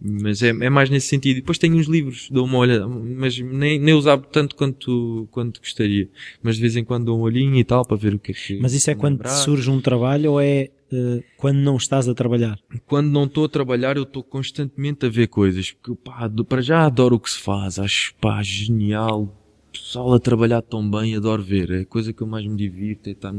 [0.00, 1.36] Mas é, é mais nesse sentido.
[1.36, 5.28] E depois tenho uns livros, dou uma olhada, mas nem, nem os abro tanto quanto,
[5.30, 6.08] quanto gostaria.
[6.42, 8.34] Mas de vez em quando dou um olhinho e tal para ver o que é
[8.34, 8.58] que.
[8.58, 9.36] Mas isso é quando lembrar.
[9.36, 12.58] surge um trabalho ou é uh, quando não estás a trabalhar?
[12.86, 15.72] Quando não estou a trabalhar, eu estou constantemente a ver coisas.
[15.72, 17.78] Porque, pá, para já adoro o que se faz.
[17.78, 19.24] Acho, pá, genial.
[19.68, 21.70] O pessoal a trabalhar tão bem, adoro ver.
[21.70, 23.34] É a coisa que eu mais me divirto, é estar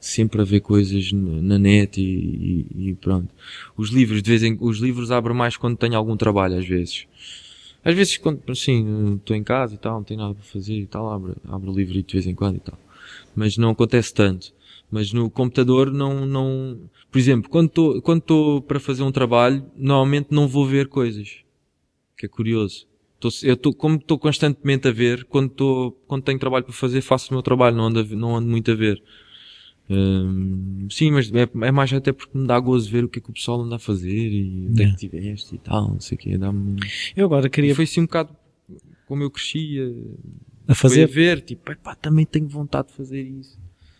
[0.00, 3.28] sempre a ver coisas na net e, e, e, pronto.
[3.76, 7.06] Os livros, de vez em os livros abro mais quando tenho algum trabalho, às vezes.
[7.84, 10.86] Às vezes, quando, assim, estou em casa e tal, não tenho nada para fazer e
[10.86, 12.78] tal, abro, abro o livro de vez em quando e tal.
[13.34, 14.52] Mas não acontece tanto.
[14.90, 16.78] Mas no computador não, não,
[17.10, 21.38] por exemplo, quando estou, quando estou para fazer um trabalho, normalmente não vou ver coisas.
[22.16, 22.86] Que é curioso.
[23.20, 27.00] Tô, eu estou, como estou constantemente a ver, quando estou, quando tenho trabalho para fazer,
[27.00, 29.02] faço o meu trabalho, não ando, não ando muito a ver
[30.90, 33.30] sim, mas é, é, mais até porque me dá gozo ver o que é que
[33.30, 36.18] o pessoal anda a fazer e onde é que tiveste e tal, não sei o
[36.18, 36.36] quê.
[36.36, 36.78] Dá-me...
[37.16, 37.74] Eu agora queria.
[37.74, 38.36] Foi assim um bocado
[39.06, 39.90] como eu crescia
[40.68, 41.04] a fazer.
[41.04, 43.58] a ver, tipo, pá, também tenho vontade de fazer isso.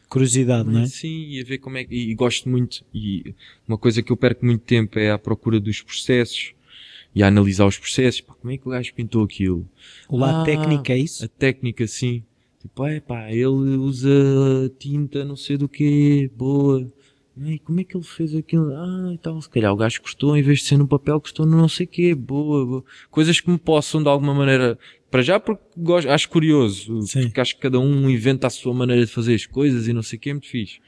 [0.08, 0.86] Curiosidade, mas, não é?
[0.86, 1.94] Sim, e a ver como é que.
[1.94, 2.84] E, e gosto muito.
[2.94, 3.34] E
[3.66, 6.52] uma coisa que eu perco muito tempo é a procura dos processos
[7.14, 8.20] e a analisar os processos.
[8.20, 9.66] Pá, como é que o gajo pintou aquilo?
[10.10, 11.24] Lá ah, técnica é isso?
[11.24, 12.22] A técnica, sim.
[12.60, 14.08] Tipo, é pá, ele usa
[14.78, 16.90] tinta não sei do que, boa.
[17.40, 18.74] E como é que ele fez aquilo?
[18.74, 21.46] Ah, e tal, se calhar o gajo gostou, em vez de ser no papel, gostou
[21.46, 22.84] no não sei o quê, boa, boa.
[23.10, 24.76] Coisas que me possam de alguma maneira,
[25.08, 27.24] para já porque gosto, acho curioso, Sim.
[27.24, 30.02] porque acho que cada um inventa a sua maneira de fazer as coisas e não
[30.02, 30.80] sei o quê, é muito fixe.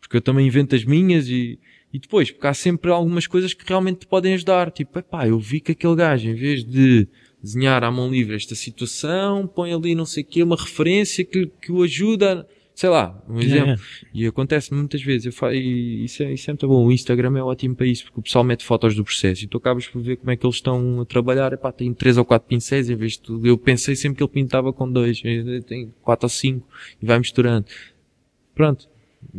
[0.00, 1.58] Porque eu também invento as minhas e,
[1.92, 4.70] e depois, porque há sempre algumas coisas que realmente te podem ajudar.
[4.70, 7.06] Tipo, é pá, eu vi que aquele gajo, em vez de
[7.42, 11.46] desenhar à mão livre esta situação, põe ali não sei o quê, uma referência que,
[11.60, 13.82] que o ajuda, sei lá, um exemplo.
[14.12, 16.86] E acontece muitas vezes, eu falo, e isso é, isso é muito bom.
[16.86, 19.58] O Instagram é ótimo para isso, porque o pessoal mete fotos do processo e tu
[19.58, 21.52] acabas por ver como é que eles estão a trabalhar.
[21.52, 23.46] Epá, tem três ou quatro pincéis em vez de tudo.
[23.46, 25.20] Eu pensei sempre que ele pintava com dois,
[25.66, 26.66] tem quatro ou cinco
[27.00, 27.66] e vai misturando.
[28.54, 28.88] Pronto.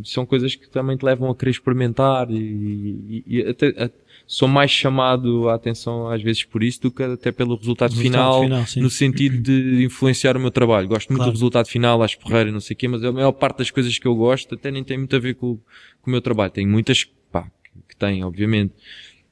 [0.04, 3.92] São coisas que também te levam a querer experimentar e, e, e até,
[4.32, 8.40] sou mais chamado a atenção às vezes por isso do que até pelo resultado, resultado
[8.40, 10.88] final, final no sentido de influenciar o meu trabalho.
[10.88, 11.34] Gosto muito claro.
[11.34, 14.00] do resultado final, às porreiras, não sei o quê, mas a maior parte das coisas
[14.00, 16.50] que eu gosto até nem tem muito a ver com, com o meu trabalho.
[16.50, 17.52] Tem muitas, pá,
[17.90, 18.74] que tem, obviamente,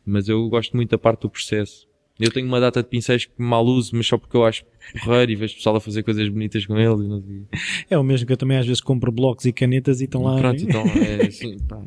[0.06, 1.88] mas eu gosto muito da parte do processo.
[2.20, 4.66] Eu tenho uma data de pincéis que mal uso, mas só porque eu acho
[5.04, 7.08] porreiro e vejo pessoal a fazer coisas bonitas com eles.
[7.08, 7.44] Não sei.
[7.90, 10.38] É o mesmo que eu também às vezes compro blocos e canetas e estão lá.
[10.38, 11.82] Pronto, então é assim, pá.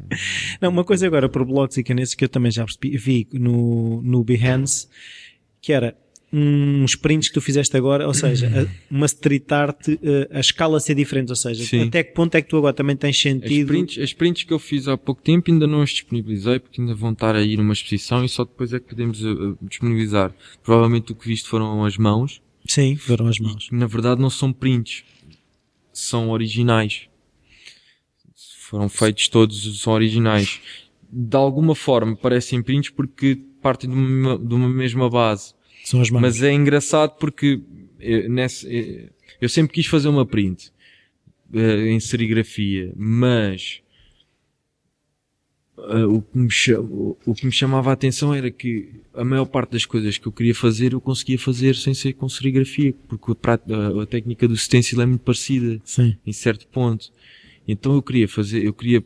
[0.60, 4.24] Não, uma coisa agora para blocos e canetas que eu também já vi no, no
[4.24, 4.88] Behance,
[5.60, 5.96] que era
[6.32, 8.50] uns prints que tu fizeste agora, ou seja,
[8.90, 11.88] uma street art, eh, a escala ser diferente, ou seja, Sim.
[11.88, 13.64] até que ponto é que tu agora também tens sentido?
[13.64, 16.80] As prints, as prints que eu fiz há pouco tempo ainda não as disponibilizei porque
[16.80, 20.34] ainda vão estar aí numa exposição e só depois é que podemos uh, disponibilizar.
[20.62, 22.40] Provavelmente o que viste foram as mãos.
[22.66, 23.68] Sim, foram as mãos.
[23.70, 25.04] E, na verdade não são prints,
[25.92, 27.08] são originais.
[28.70, 30.60] Foram feitos todos, são originais.
[31.12, 35.52] De alguma forma parecem prints porque partem de uma, de uma mesma base
[35.84, 36.20] são as mãos.
[36.20, 37.60] Mas é engraçado porque
[38.00, 39.08] eu, eh, nesse, eh,
[39.40, 40.72] eu sempre quis fazer uma print
[41.52, 43.82] uh, em serigrafia, mas
[45.76, 46.48] uh, o, que me
[47.26, 50.32] o que me chamava a atenção era que a maior parte das coisas que eu
[50.32, 54.56] queria fazer eu conseguia fazer sem ser com serigrafia, porque a, a, a técnica do
[54.56, 56.16] stencil é muito parecida Sim.
[56.26, 57.12] em certo ponto.
[57.66, 59.04] Então eu queria fazer, eu queria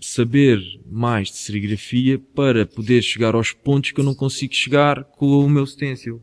[0.00, 5.44] saber mais de serigrafia para poder chegar aos pontos que eu não consigo chegar com
[5.44, 6.22] o meu stencil.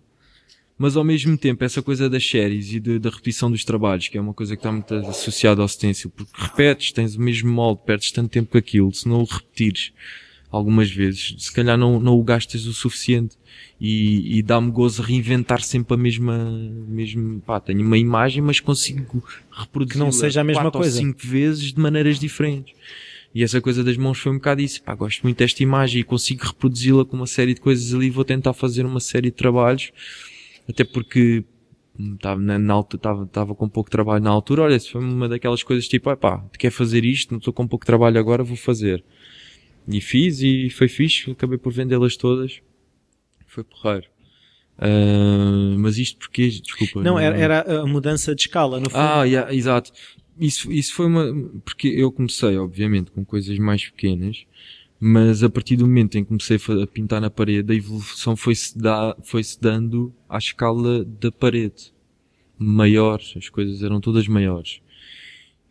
[0.77, 4.17] Mas ao mesmo tempo, essa coisa das séries e de, da repetição dos trabalhos, que
[4.17, 7.81] é uma coisa que está muito associada ao stencil, porque repetes, tens o mesmo molde,
[7.85, 9.93] perdes tanto tempo com aquilo, se não o repetires
[10.51, 13.35] algumas vezes, se calhar não, não o gastas o suficiente.
[13.81, 16.37] E, e dá-me gozo reinventar sempre a mesma,
[16.87, 20.99] mesmo, pá, tenho uma imagem, mas consigo reproduzir que não seja a mesma coisa.
[20.99, 22.73] cinco vezes de maneiras diferentes.
[23.33, 24.81] E essa coisa das mãos foi um bocado isso.
[24.83, 28.09] Pá, gosto muito desta imagem e consigo reproduzi-la com uma série de coisas ali.
[28.09, 29.91] Vou tentar fazer uma série de trabalhos.
[30.69, 31.43] Até porque
[32.15, 34.63] estava na, na altura, estava, estava com pouco trabalho na altura.
[34.63, 37.31] Olha, foi uma daquelas coisas tipo, ah, pá, tu quer fazer isto?
[37.31, 39.03] Não estou com pouco trabalho agora, vou fazer.
[39.87, 41.31] E fiz e foi fixe.
[41.31, 42.61] Acabei por vendê-las todas.
[43.47, 44.13] Foi porreiro.
[44.77, 47.01] Uh, mas isto porque, desculpa.
[47.01, 48.99] Não, era, era a mudança de escala, no fundo.
[48.99, 49.91] Ah, yeah, exato.
[50.39, 51.31] Isso, isso foi uma,
[51.63, 54.45] porque eu comecei, obviamente, com coisas mais pequenas,
[54.99, 58.73] mas a partir do momento em que comecei a pintar na parede, a evolução foi-se
[59.23, 61.93] foi -se dando à escala da parede.
[62.57, 64.81] Maior, as coisas eram todas maiores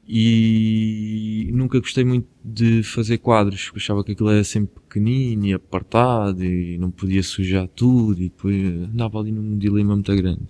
[0.06, 6.44] e nunca gostei muito de fazer quadros, achava que aquilo era sempre pequenino e apartado
[6.44, 8.54] e não podia sujar tudo e depois
[8.92, 10.42] andava ali num dilema muito grande.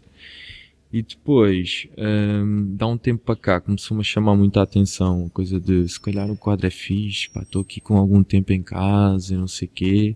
[0.93, 5.89] E depois, um, dá um tempo para cá, começou-me a chamar muita atenção, coisa de
[5.89, 9.49] se calhar o quadro é fixe, pá, estou aqui com algum tempo em casa não
[9.49, 10.15] sei quê,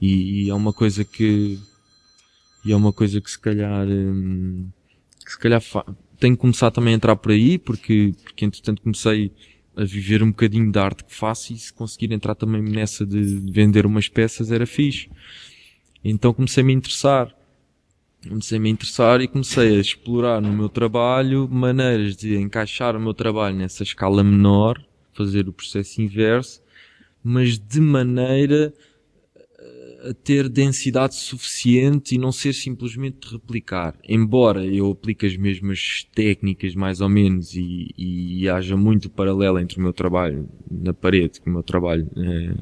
[0.00, 1.58] e, e, é uma coisa que,
[2.64, 4.66] e é uma coisa que se calhar, um,
[5.22, 5.62] que se calhar
[6.18, 9.30] tenho que começar também a entrar por aí, porque, porque entretanto comecei
[9.76, 13.22] a viver um bocadinho da arte que faço e se conseguir entrar também nessa de
[13.52, 15.10] vender umas peças era fixe.
[16.02, 17.35] Então comecei a me interessar.
[18.28, 23.00] Comecei a me interessar e comecei a explorar no meu trabalho maneiras de encaixar o
[23.00, 26.62] meu trabalho nessa escala menor, fazer o processo inverso,
[27.22, 28.72] mas de maneira
[30.08, 33.94] a ter densidade suficiente e não ser simplesmente replicar.
[34.08, 39.78] Embora eu aplique as mesmas técnicas mais ou menos e, e haja muito paralelo entre
[39.78, 42.54] o meu trabalho na parede e o meu trabalho eh,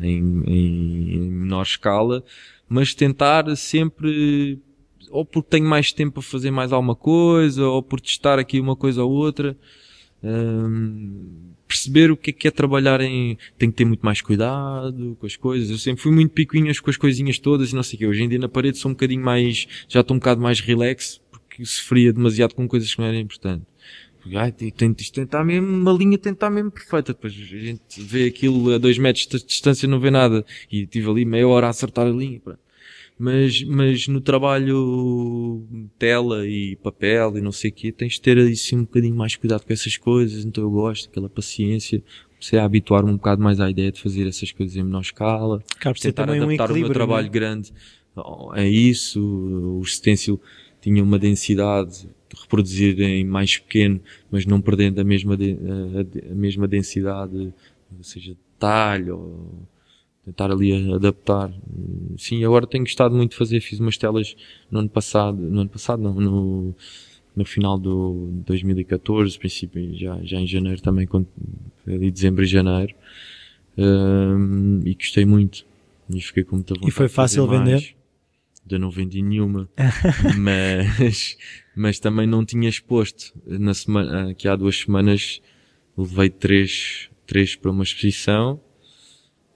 [0.00, 2.22] em, em, em menor escala,
[2.68, 4.60] mas tentar sempre
[5.10, 8.76] ou porque tenho mais tempo para fazer mais alguma coisa, ou por testar aqui uma
[8.76, 9.56] coisa ou outra.
[10.22, 15.16] Um, perceber o que é que é trabalhar em, tem que ter muito mais cuidado
[15.20, 15.70] com as coisas.
[15.70, 18.06] Eu sempre fui muito picuinhas com as coisinhas todas e não sei o que.
[18.06, 21.20] Hoje em dia na parede sou um bocadinho mais, já estou um bocado mais relax
[21.30, 23.66] porque sofria demasiado com coisas que não eram importantes.
[24.34, 27.12] Ai, tento isto tentar mesmo, uma linha tentar mesmo perfeita.
[27.12, 30.46] Depois a gente vê aquilo a dois metros de distância não vê nada.
[30.72, 32.40] E tive ali meia hora a acertar a linha.
[32.40, 32.63] Pronto
[33.18, 35.66] mas, mas no trabalho
[35.98, 39.36] tela e papel e não sei o quê, tens de ter assim um bocadinho mais
[39.36, 43.60] cuidado com essas coisas, então eu gosto, aquela paciência, comecei a habituar-me um bocado mais
[43.60, 46.78] à ideia de fazer essas coisas em menor escala, Cabe tentar também adaptar um o
[46.78, 47.32] meu trabalho né?
[47.32, 47.72] grande
[48.52, 49.20] a isso,
[49.80, 50.40] o stencil
[50.80, 54.00] tinha uma densidade de reproduzir em mais pequeno,
[54.30, 57.52] mas não perdendo a mesma, de, a, a mesma densidade,
[58.02, 59.73] seja de talho ou
[60.24, 61.52] tentar ali adaptar.
[62.16, 64.34] Sim, agora tenho gostado muito de fazer, fiz umas telas
[64.70, 66.74] no ano passado, no ano passado não, no,
[67.36, 71.08] no final do 2014, princípio, já, já em janeiro também,
[71.86, 72.94] ali dezembro e janeiro,
[73.76, 75.66] um, e gostei muito.
[76.08, 77.70] E fiquei com muita vontade E foi fácil de vender?
[77.72, 77.94] Mais.
[78.62, 79.68] Ainda não vendi nenhuma,
[80.38, 81.36] mas,
[81.76, 83.34] mas também não tinha exposto.
[83.46, 85.42] Na semana, aqui há duas semanas,
[85.98, 88.58] levei três, três para uma exposição,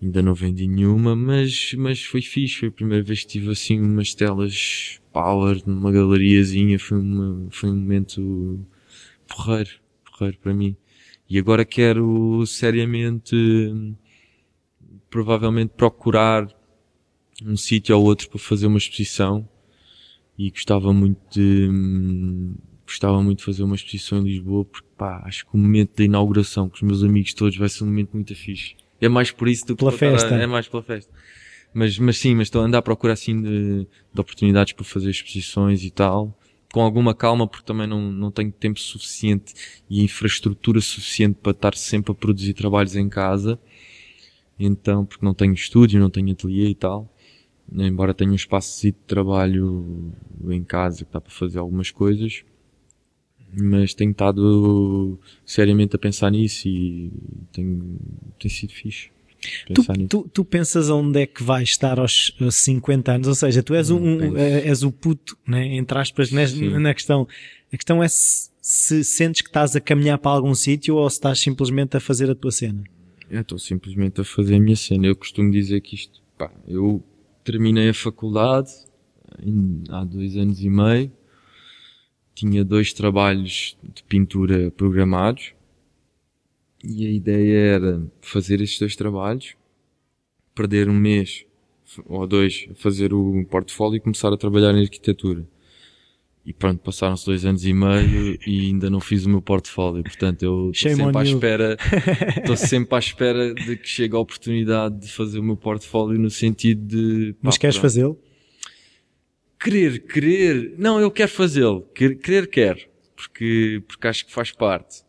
[0.01, 2.61] Ainda não vendi nenhuma, mas, mas foi fixe.
[2.61, 6.78] Foi a primeira vez que tive assim umas telas power numa galeriazinha.
[6.78, 8.64] Foi, uma, foi um momento
[9.26, 9.70] porreiro,
[10.05, 10.76] porreiro para mim.
[11.28, 13.36] E agora quero seriamente,
[15.11, 16.49] provavelmente procurar
[17.44, 19.49] um sítio ou outro para fazer uma exposição.
[20.38, 21.68] E gostava muito de,
[22.86, 26.05] gostava muito de fazer uma exposição em Lisboa porque pá, acho que o momento da
[26.05, 28.76] inauguração com os meus amigos todos vai ser um momento muito fixe.
[29.01, 30.34] É mais por isso do que pela festa.
[30.34, 31.12] A, é mais pela festa.
[31.72, 35.11] Mas, mas sim, mas estou a andar à procura assim de, de oportunidades para fazer
[35.11, 36.36] exposições e tal.
[36.72, 39.55] Com alguma calma, porque também não, não tenho tempo suficiente
[39.88, 43.59] e infraestrutura suficiente para estar sempre a produzir trabalhos em casa.
[44.59, 47.12] Então, porque não tenho estúdio, não tenho ateliê e tal.
[47.72, 50.12] Embora tenha um espaço de trabalho
[50.49, 52.42] em casa que dá para fazer algumas coisas
[53.53, 57.11] mas tenho estado seriamente a pensar nisso e
[57.53, 57.80] tem,
[58.38, 59.11] tem sido fixe.
[59.72, 63.28] Tu, tu, tu, pensas onde é que vais estar aos 50 anos?
[63.28, 65.76] Ou seja, tu és, um, és o puto, né?
[65.76, 66.42] entre aspas, na,
[66.80, 67.26] na questão.
[67.72, 71.16] A questão é se, se, sentes que estás a caminhar para algum sítio ou se
[71.16, 72.82] estás simplesmente a fazer a tua cena.
[73.30, 75.07] Eu estou simplesmente a fazer a minha cena.
[75.07, 77.03] Eu costumo dizer que isto, pá, eu
[77.44, 78.70] terminei a faculdade
[79.88, 81.12] há dois anos e meio
[82.39, 85.53] tinha dois trabalhos de pintura programados
[86.84, 89.57] e a ideia era fazer estes dois trabalhos,
[90.55, 91.45] perder um mês
[92.07, 95.45] ou dois a fazer o portfólio e começar a trabalhar em arquitetura.
[96.47, 100.05] E pronto, passaram-se dois anos e meio e ainda não fiz o meu portfólio.
[100.05, 101.76] Portanto, eu estou sempre à espera,
[102.39, 106.30] estou sempre à espera de que chegue a oportunidade de fazer o meu portfólio no
[106.30, 107.32] sentido de.
[107.32, 108.16] pá, Mas queres fazê-lo?
[109.61, 110.75] Querer, querer.
[110.79, 111.83] Não, eu quero fazê-lo.
[111.95, 112.81] Quer- Querer, quero.
[113.17, 115.03] Porque, porque acho que faz parte.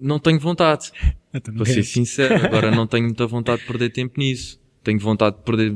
[0.00, 0.90] Não tenho vontade.
[1.32, 4.60] Para ser sincero, agora não tenho muita vontade de perder tempo nisso.
[4.84, 5.70] Tenho vontade de perder,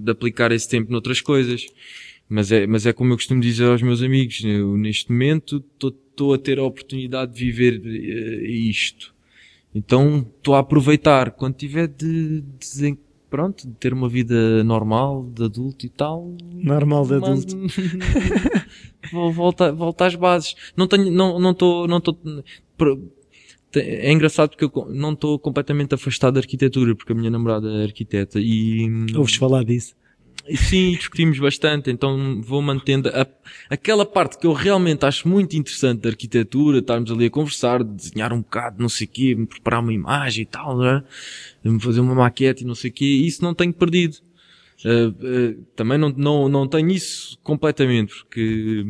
[0.00, 1.66] de aplicar esse tempo noutras coisas.
[2.28, 6.34] Mas é, mas é como eu costumo dizer aos meus amigos, eu neste momento estou
[6.34, 9.14] a ter a oportunidade de viver eh, isto.
[9.74, 11.30] Então estou a aproveitar.
[11.30, 12.98] Quando tiver de, de,
[13.28, 16.34] pronto, de ter uma vida normal, de adulto e tal.
[16.52, 17.56] Normal de adulto.
[19.12, 20.54] Vou voltar, voltar às bases.
[20.76, 22.18] Não tenho, não, não estou, não estou,
[23.76, 27.84] é engraçado porque eu não estou completamente afastado da arquitetura, porque a minha namorada é
[27.84, 29.94] arquiteta e, Ouves falar disso?
[30.56, 33.26] Sim, discutimos bastante, então vou mantendo a-
[33.68, 38.32] aquela parte que eu realmente acho muito interessante da arquitetura, estarmos ali a conversar, desenhar
[38.32, 41.04] um bocado, não sei o quê, preparar uma imagem e tal, não é?
[41.64, 44.16] Me fazer uma maquete e não sei o quê, isso não tenho perdido.
[44.84, 48.86] Uh, uh, também não, não, não tenho isso completamente, porque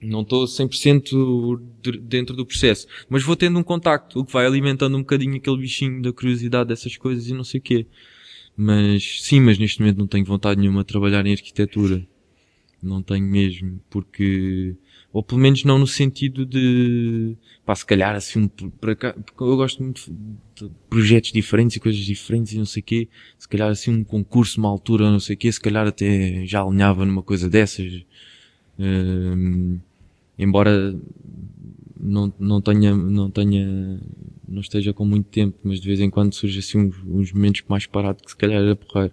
[0.00, 2.86] não estou 100% de- dentro do processo.
[3.08, 6.68] Mas vou tendo um contacto, o que vai alimentando um bocadinho aquele bichinho da curiosidade
[6.68, 7.86] dessas coisas e não sei o quê.
[8.60, 12.04] Mas, sim, mas neste momento não tenho vontade nenhuma de trabalhar em arquitetura.
[12.82, 14.74] Não tenho mesmo, porque,
[15.12, 19.42] ou pelo menos não no sentido de, pá, se calhar assim, um, para cá, porque
[19.44, 20.12] eu gosto muito
[20.56, 23.08] de projetos diferentes e coisas diferentes e não sei quê.
[23.38, 27.04] Se calhar assim um concurso, uma altura, não sei quê, se calhar até já alinhava
[27.04, 28.04] numa coisa dessas.
[28.78, 29.78] Hum,
[30.36, 30.96] embora
[32.00, 34.00] não, não tenha, não tenha,
[34.48, 37.62] não esteja com muito tempo, mas de vez em quando surge assim uns, uns momentos
[37.68, 39.12] mais parado que se calhar era porreiro.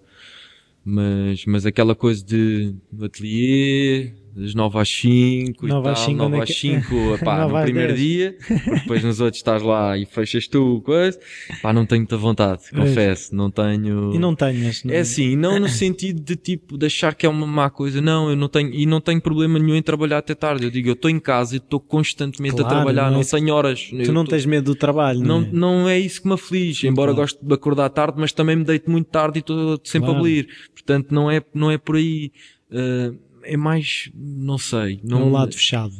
[0.84, 6.18] Mas, mas aquela coisa de ateliê, das 9 às 5 e Nove tal, às cinco,
[6.18, 8.00] 9 onde é às que- 5, pá, Nove no às primeiro dez.
[8.06, 11.18] dia, porque depois nos outros estás lá e fechas tu, coisa,
[11.62, 14.14] pá, não tenho muita vontade, confesso, não tenho...
[14.14, 14.84] E não tenhas.
[14.84, 18.00] não- É assim, não no sentido de tipo, de achar que é uma má coisa,
[18.02, 20.88] não, eu não tenho, e não tenho problema nenhum em trabalhar até tarde, eu digo,
[20.88, 23.88] eu estou em casa e estou constantemente Claro, a trabalhar, não é não tenho horas.
[24.04, 25.50] Tu não tô- tens medo do trabalho, não, não, é?
[25.52, 27.22] não é isso que me aflige, embora claro.
[27.22, 30.14] goste de acordar tarde, mas também me deito muito tarde e estou sempre Claro.
[30.14, 30.46] a abolir.
[30.74, 32.30] Portanto, não é, não é por aí.
[32.70, 33.12] Ah,
[33.46, 35.00] é mais, não sei.
[35.04, 35.94] Não Não, um lado fechado.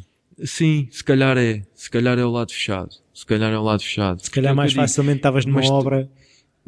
[0.45, 1.63] Sim, se calhar é.
[1.75, 2.91] Se calhar é o lado fechado.
[3.15, 4.23] Se calhar é o lado fechado.
[4.23, 6.11] Se calhar É o mais facilmente estavas numa Mas obra.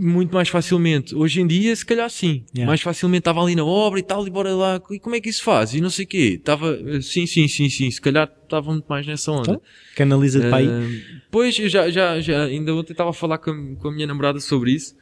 [0.00, 1.12] Muito mais facilmente.
[1.14, 2.44] Hoje em dia, se calhar sim.
[2.54, 2.66] Yeah.
[2.70, 4.80] Mais facilmente estava ali na obra e tal, e bora lá.
[4.92, 5.74] E como é que isso faz?
[5.74, 6.36] E não sei o quê.
[6.38, 7.90] Estava, eh, sim, sim, sim, sim.
[7.90, 9.42] Se calhar estava muito mais nessa onda.
[9.50, 9.62] Então,
[9.96, 10.68] Canaliza-te para aí.
[10.68, 13.92] Ah, pois, eu já, já, já, ainda ontem estava a falar com, a- com a
[13.92, 14.94] minha namorada sobre isso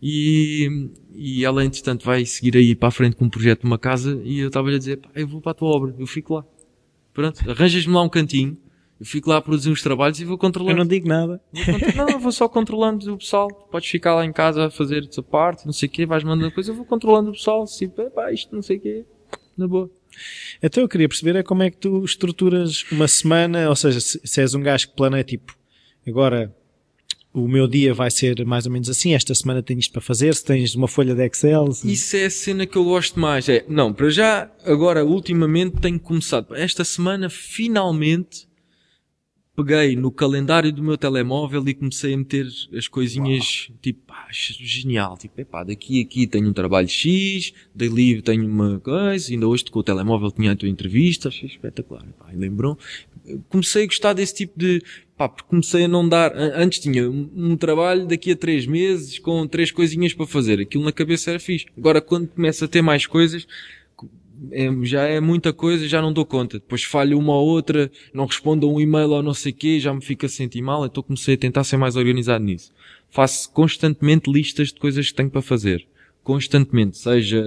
[0.00, 3.78] e, e ela, entretanto, vai seguir aí para a frente com um projeto de uma
[3.78, 6.44] casa e eu estava-lhe a dizer, eu vou para a tua obra, eu fico lá.
[7.12, 8.56] Pronto, arranjas-me lá um cantinho,
[9.00, 10.76] eu fico lá a produzir uns trabalhos e vou Eu controlando.
[10.78, 11.40] não digo nada.
[11.52, 13.48] Vou não, eu vou só controlando o pessoal.
[13.70, 16.52] Podes ficar lá em casa a fazer essa parte, não sei o quê, vais mandando
[16.52, 19.04] coisa, eu vou controlando o pessoal, tipo, pá, isto não sei o quê,
[19.56, 19.90] na boa.
[20.62, 24.20] Então eu queria perceber é como é que tu estruturas uma semana, ou seja, se,
[24.24, 25.56] se és um gajo que planeia tipo,
[26.06, 26.54] agora
[27.42, 30.34] o meu dia vai ser mais ou menos assim, esta semana tenho isto para fazer,
[30.34, 33.48] se tens uma folha de Excel, se- Isso é a cena que eu gosto mais.
[33.48, 36.54] É, não, para já, agora, ultimamente, tenho começado.
[36.54, 38.46] Esta semana, finalmente,
[39.56, 45.16] peguei no calendário do meu telemóvel e comecei a meter as coisinhas, tipo, pá, genial.
[45.18, 49.64] Tipo, epá, daqui a aqui tenho um trabalho X, dali tenho uma coisa, ainda hoje
[49.64, 52.04] com o telemóvel tinha a tua entrevista, achei espetacular.
[52.08, 52.78] Epá, lembrou
[53.50, 54.82] Comecei a gostar desse tipo de,
[55.18, 59.18] pá, porque comecei a não dar, an- antes tinha um, trabalho daqui a três meses
[59.18, 60.60] com três coisinhas para fazer.
[60.60, 61.66] Aquilo na cabeça era fixe.
[61.76, 63.46] Agora, quando começa a ter mais coisas,
[64.52, 66.58] é- já é muita coisa, já não dou conta.
[66.58, 69.80] Depois falho uma ou outra, não respondo a um e-mail ou não sei o quê,
[69.80, 72.72] já me fica a sentir mal, então comecei a tentar ser mais organizado nisso.
[73.10, 75.86] Faço constantemente listas de coisas que tenho para fazer.
[76.22, 76.96] Constantemente.
[76.98, 77.42] Seja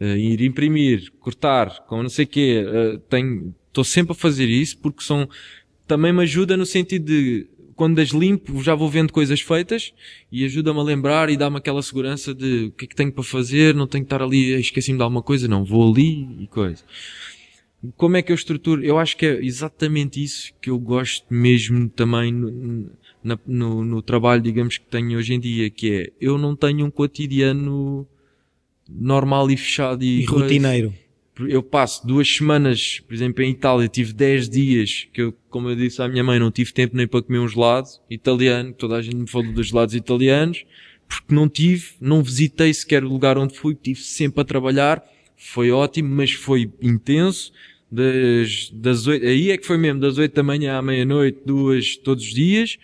[0.00, 4.48] eh, ir imprimir, cortar, com não sei o quê, eh, tenho, estou sempre a fazer
[4.48, 5.28] isso porque são,
[5.86, 9.92] também me ajuda no sentido de, quando as limpo, já vou vendo coisas feitas
[10.30, 13.24] e ajuda-me a lembrar e dá-me aquela segurança de o que é que tenho para
[13.24, 16.82] fazer, não tenho que estar ali, esqueci-me de alguma coisa, não, vou ali e coisa.
[17.96, 18.82] Como é que eu estruturo?
[18.82, 22.90] Eu acho que é exatamente isso que eu gosto mesmo também no,
[23.22, 26.86] na- no, no trabalho, digamos, que tenho hoje em dia, que é, eu não tenho
[26.86, 28.06] um cotidiano
[28.88, 30.94] normal e fechado e, e rotineiro.
[31.38, 35.74] Eu passo duas semanas, por exemplo, em Itália, tive 10 dias que eu, como eu
[35.74, 39.02] disse à minha mãe, não tive tempo nem para comer um gelado italiano, toda a
[39.02, 40.64] gente me falou dos gelados italianos,
[41.08, 45.02] porque não tive, não visitei sequer o lugar onde fui, tive sempre a trabalhar,
[45.36, 47.52] foi ótimo, mas foi intenso,
[47.90, 51.96] Das, das 8, aí é que foi mesmo, das 8 da manhã à meia-noite, duas,
[51.96, 52.76] todos os dias.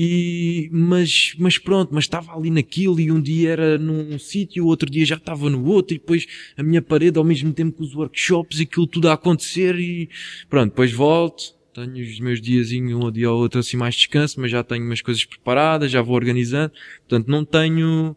[0.00, 4.88] E, mas, mas pronto, mas estava ali naquilo e um dia era num sítio, outro
[4.88, 6.24] dia já estava no outro e depois
[6.56, 10.08] a minha parede ao mesmo tempo com os workshops e aquilo tudo a acontecer e
[10.48, 14.52] pronto, depois volto, tenho os meus diazinhos um dia ou outro assim mais descanso, mas
[14.52, 18.16] já tenho umas coisas preparadas, já vou organizando, portanto não tenho,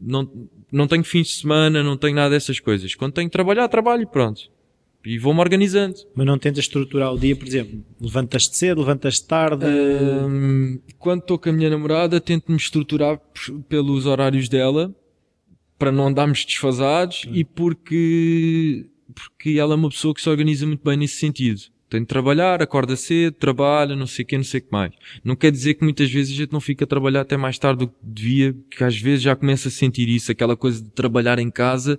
[0.00, 2.96] não, não tenho fins de semana, não tenho nada dessas coisas.
[2.96, 4.50] Quando tenho que trabalhar, trabalho e pronto.
[5.04, 5.96] E vou-me organizando.
[6.14, 9.64] Mas não tentas estruturar o dia, por exemplo, levantas-te cedo, levantas-te tarde?
[10.98, 13.20] Quando estou com a minha namorada, tento-me estruturar
[13.68, 14.94] pelos horários dela,
[15.78, 20.84] para não andarmos desfasados e porque, porque ela é uma pessoa que se organiza muito
[20.84, 21.60] bem nesse sentido.
[21.88, 24.92] Tem de trabalhar, acorda cedo, trabalha, não sei o que, não sei o que mais.
[25.24, 27.78] Não quer dizer que muitas vezes a gente não fica a trabalhar até mais tarde
[27.78, 31.38] do que devia, que às vezes já começa a sentir isso, aquela coisa de trabalhar
[31.38, 31.98] em casa,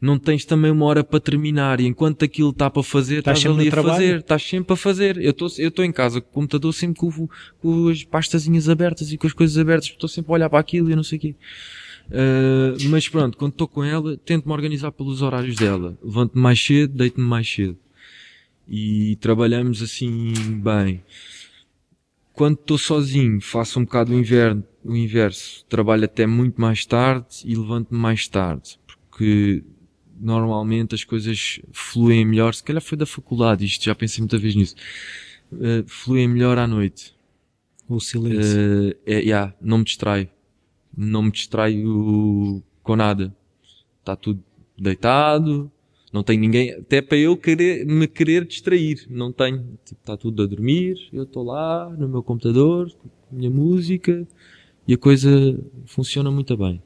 [0.00, 3.68] não tens também uma hora para terminar e enquanto aquilo está para fazer, Estás ali
[3.68, 3.94] a trabalho?
[3.94, 5.18] fazer, estás sempre a fazer.
[5.18, 7.28] Eu estou eu estou em casa com o computador sempre com,
[7.60, 10.90] com as pastazinhas abertas e com as coisas abertas, estou sempre a olhar para aquilo
[10.90, 11.34] e não sei o quê.
[12.10, 15.96] Uh, mas pronto, quando estou com ela, tento-me organizar pelos horários dela.
[16.02, 17.76] Levanto-me mais cedo, deito-me mais cedo.
[18.66, 20.32] E trabalhamos assim
[20.62, 21.02] bem.
[22.32, 25.64] Quando estou sozinho, faço um bocado o inverno, o inverso.
[25.68, 28.78] Trabalho até muito mais tarde e levanto-me mais tarde.
[29.10, 29.62] Porque
[30.20, 32.54] normalmente as coisas fluem melhor.
[32.54, 34.74] Se calhar foi da faculdade isto, já pensei muita vez nisso.
[35.52, 37.14] Uh, fluem melhor à noite.
[37.88, 38.58] O silêncio.
[38.58, 40.28] Uh, é, yeah, não me distraio.
[40.96, 43.34] Não me distraio com nada.
[44.00, 44.42] Está tudo
[44.78, 45.70] deitado.
[46.12, 49.06] Não tenho ninguém, até para eu querer, me querer distrair.
[49.08, 49.78] Não tenho.
[49.84, 51.08] Tipo, está tudo a dormir.
[51.12, 52.92] Eu estou lá no meu computador,
[53.30, 54.26] minha música.
[54.86, 56.82] E a coisa funciona muito bem.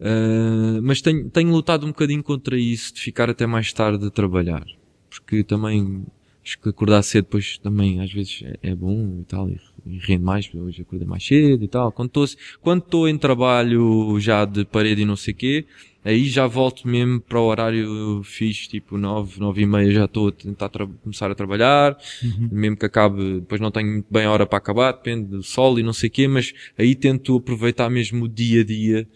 [0.00, 4.10] Uh, mas tenho, tenho lutado um bocadinho contra isso, de ficar até mais tarde a
[4.10, 4.64] trabalhar.
[5.08, 6.04] Porque também,
[6.44, 9.98] acho que acordar cedo depois também às vezes é, é bom e tal, e, e
[9.98, 11.90] rende mais, hoje acordei mais cedo e tal.
[11.92, 12.26] Quando estou
[12.60, 15.64] quando em trabalho já de parede e não sei quê,
[16.04, 20.28] aí já volto mesmo para o horário fixe, tipo nove, nove e meia já estou
[20.28, 20.68] a tentar
[21.02, 22.48] começar a trabalhar, Uhum.
[22.52, 25.78] mesmo que acabe, depois não tenho muito bem a hora para acabar, depende do sol
[25.78, 29.08] e não sei quê, mas aí tento aproveitar mesmo o dia a dia,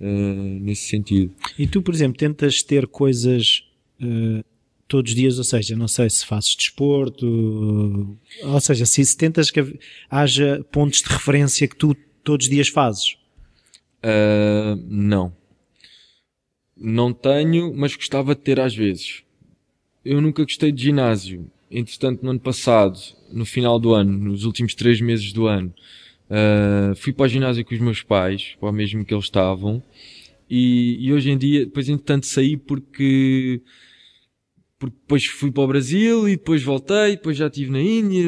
[0.00, 1.34] eh, nesse sentido.
[1.58, 3.64] E tu, por exemplo, tentas ter coisas
[4.00, 4.44] eh,
[4.88, 9.50] todos os dias, ou seja, não sei se fazes desporto, ou seja, se, se tentas
[9.50, 9.78] que
[10.10, 11.94] haja pontos de referência que tu
[12.24, 13.16] todos os dias fazes.
[13.98, 15.32] Uh, não.
[16.76, 19.22] Não tenho, mas gostava de ter às vezes.
[20.04, 21.50] Eu nunca gostei de ginásio.
[21.70, 22.98] Entretanto, no ano passado,
[23.30, 25.74] no final do ano, nos últimos três meses do ano,
[26.30, 29.82] uh, fui para o ginásio com os meus pais, para o mesmo que eles estavam.
[30.48, 33.60] E, e hoje em dia, depois entretanto saí porque,
[34.78, 38.24] porque depois fui para o Brasil e depois voltei, depois já estive na Índia,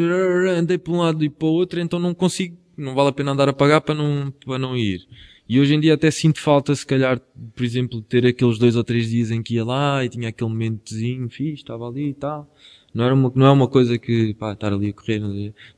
[0.59, 3.32] andei para um lado e para o outro, então não consigo, não vale a pena
[3.32, 5.07] andar a pagar para não, para não ir.
[5.48, 7.20] E hoje em dia até sinto falta, se calhar,
[7.57, 10.28] por exemplo, de ter aqueles dois ou três dias em que ia lá e tinha
[10.28, 12.48] aquele momentozinho fixe, estava ali e tal.
[12.94, 15.20] Não, era uma, não é uma coisa que, pá, estar ali a correr,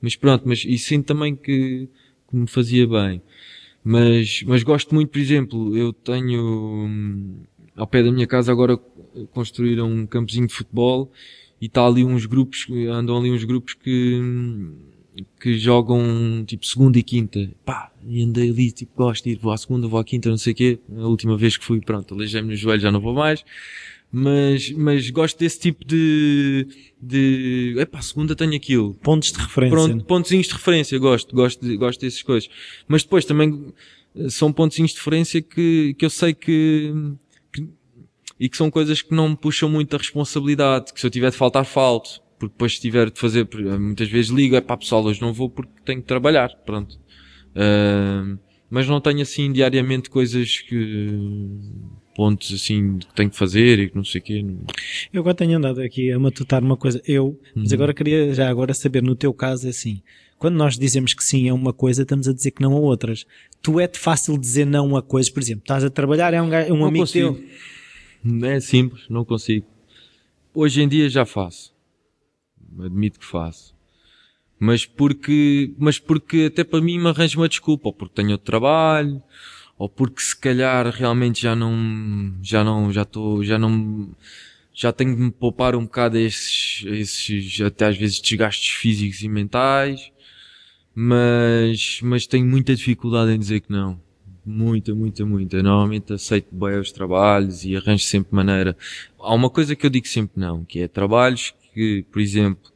[0.01, 1.89] mas pronto, mas e sinto também que,
[2.33, 3.23] que me fazia bem.
[3.85, 6.43] Mas, mas gosto muito, por exemplo, eu tenho,
[6.87, 7.43] hum,
[7.77, 8.79] ao pé da minha casa agora
[9.33, 11.13] construíram um campozinho de futebol
[11.61, 14.21] e está ali uns grupos, andam ali uns grupos que,
[15.41, 17.51] que jogam tipo segunda e quinta.
[17.65, 20.39] Pá, e andei ali, tipo, gosto de ir, vou à segunda, vou à quinta, não
[20.39, 20.79] sei o quê.
[20.97, 23.45] A última vez que fui, pronto, aleijei-me no joelho, já não vou mais.
[24.15, 26.69] Mas, mas gosto desse tipo de,
[27.01, 28.93] de, epá, segunda tenho aquilo.
[29.03, 29.75] Pontos de referência.
[29.89, 32.51] Pronto, pontozinhos de referência, gosto, gosto, gosto dessas coisas.
[32.87, 33.73] Mas depois também
[34.15, 36.93] eh, são pontozinhos de referência que, que eu sei que,
[37.51, 37.67] que-
[38.39, 41.31] e que são coisas que não me puxam muito a responsabilidade, que se eu tiver
[41.31, 42.21] de faltar, falto.
[42.39, 45.33] Porque depois se tiver de fazer, por- muitas vezes ligo, é pá pessoal, hoje não
[45.33, 46.99] vou porque tenho que trabalhar, pronto.
[47.55, 48.37] Ah,
[48.69, 51.17] mas não tenho assim diariamente coisas que,
[52.15, 54.45] pontos assim que tenho que fazer e que não sei o quê.
[55.13, 57.75] Eu agora tenho andado aqui a matutar uma coisa, eu, mas Uhum.
[57.75, 60.03] agora queria já agora saber, no teu caso é assim,
[60.39, 63.25] quando nós dizemos que sim a uma coisa, estamos a dizer que não a outras.
[63.63, 66.73] Tu é-te fácil dizer não a coisas, por exemplo, estás a trabalhar, é um, gajo-
[66.75, 67.35] um Não amigo consigo.
[68.25, 68.49] teu.
[68.49, 69.67] É simples, não consigo.
[70.55, 71.73] Hoje em dia já faço.
[72.79, 73.73] Admito que faço.
[74.59, 78.45] Mas porque, mas porque até para mim me arranjo uma desculpa, ou porque tenho outro
[78.47, 79.21] trabalho,
[79.83, 84.15] ou porque se calhar realmente já não, já não, já estou, já não,
[84.73, 89.29] já tenho de me poupar um bocado esses, esses, até às vezes desgastes físicos e
[89.29, 90.13] mentais,
[90.95, 94.01] mas, mas tenho muita dificuldade em dizer que não.
[94.47, 95.61] Muita, muita, muita.
[95.61, 98.77] Normalmente aceito bem os trabalhos e arranjo sempre maneira.
[99.19, 102.71] Há uma coisa que eu digo sempre não, que é trabalhos que, por exemplo,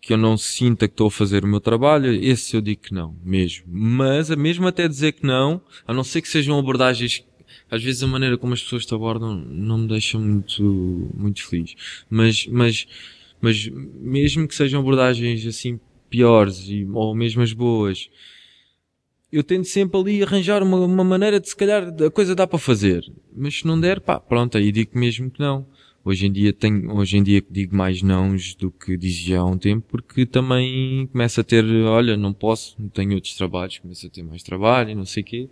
[0.00, 2.94] que eu não sinta que estou a fazer o meu trabalho, esse eu digo que
[2.94, 3.64] não, mesmo.
[3.68, 7.24] Mas, mesmo até dizer que não, a não ser que sejam abordagens
[7.70, 11.74] às vezes a maneira como as pessoas te abordam não me deixa muito, muito feliz.
[12.08, 12.86] Mas, mas,
[13.40, 15.78] mas mesmo que sejam abordagens assim
[16.08, 18.10] piores e, ou mesmo as boas,
[19.32, 22.58] eu tento sempre ali arranjar uma, uma maneira de se calhar a coisa dá para
[22.58, 23.04] fazer.
[23.34, 25.66] Mas se não der, pá, pronto, aí digo mesmo que não.
[26.02, 29.58] Hoje em dia tenho, hoje em dia digo mais nãos do que dizia há um
[29.58, 34.22] tempo, porque também começo a ter, olha, não posso, tenho outros trabalhos, começo a ter
[34.22, 35.48] mais trabalho, não sei o quê.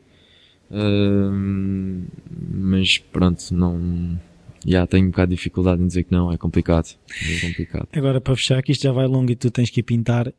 [0.71, 2.05] Uh,
[2.51, 4.19] mas pronto, não,
[4.67, 6.97] já tenho um bocado de dificuldade em dizer que não, é complicado.
[7.11, 7.89] É complicado.
[7.93, 10.33] Agora, para fechar, que isto já vai longo e tu tens que ir pintar,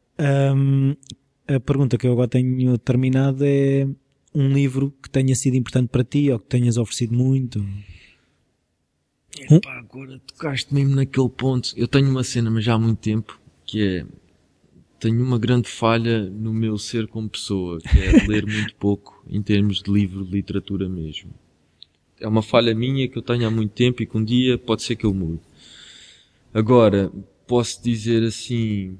[0.55, 0.95] um,
[1.47, 3.87] a pergunta que eu agora tenho terminado é
[4.33, 7.63] um livro que tenha sido importante para ti ou que tenhas oferecido muito.
[9.49, 11.73] Epá, agora tocaste mesmo naquele ponto.
[11.75, 14.05] Eu tenho uma cena, mas já há muito tempo, que é
[14.99, 19.41] tenho uma grande falha no meu ser como pessoa, que é ler muito pouco em
[19.41, 21.31] termos de livro de literatura mesmo
[22.19, 24.83] é uma falha minha que eu tenho há muito tempo e que um dia pode
[24.83, 25.39] ser que eu mude.
[26.53, 27.11] Agora,
[27.47, 28.97] posso dizer assim,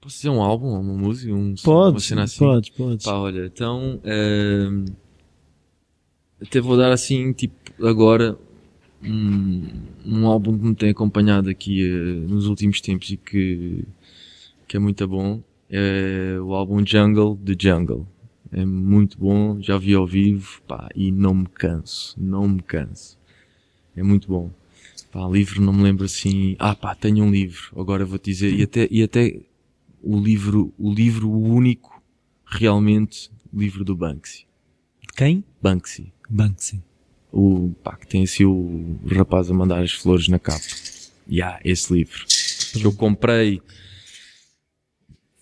[0.00, 2.38] posso dizer um álbum, uma música, um, pode, uma cena assim?
[2.38, 3.04] Pode, pode.
[3.04, 4.92] Pá, olha, então, uh,
[6.40, 7.54] até vou dar assim, tipo,
[7.86, 8.38] agora,
[9.04, 9.68] um,
[10.04, 13.84] um álbum que me tem acompanhado aqui uh, nos últimos tempos e que,
[14.66, 18.06] que é muito bom, é o álbum Jungle, The Jungle
[18.52, 23.18] é muito bom, já vi ao vivo, pá, e não me canso, não me canso.
[23.96, 24.50] É muito bom.
[25.10, 28.62] Pá, livro não me lembro assim, ah pá, tenho um livro, agora vou-te dizer, e
[28.62, 29.40] até, e até
[30.02, 32.02] o livro, o livro único,
[32.44, 34.46] realmente, livro do Banksy.
[35.00, 35.44] De quem?
[35.60, 36.12] Banksy.
[36.28, 36.82] Banksy.
[37.32, 40.60] O, pá, que tem assim o rapaz a mandar as flores na capa.
[41.26, 42.24] E yeah, esse livro.
[42.72, 43.62] Que eu comprei,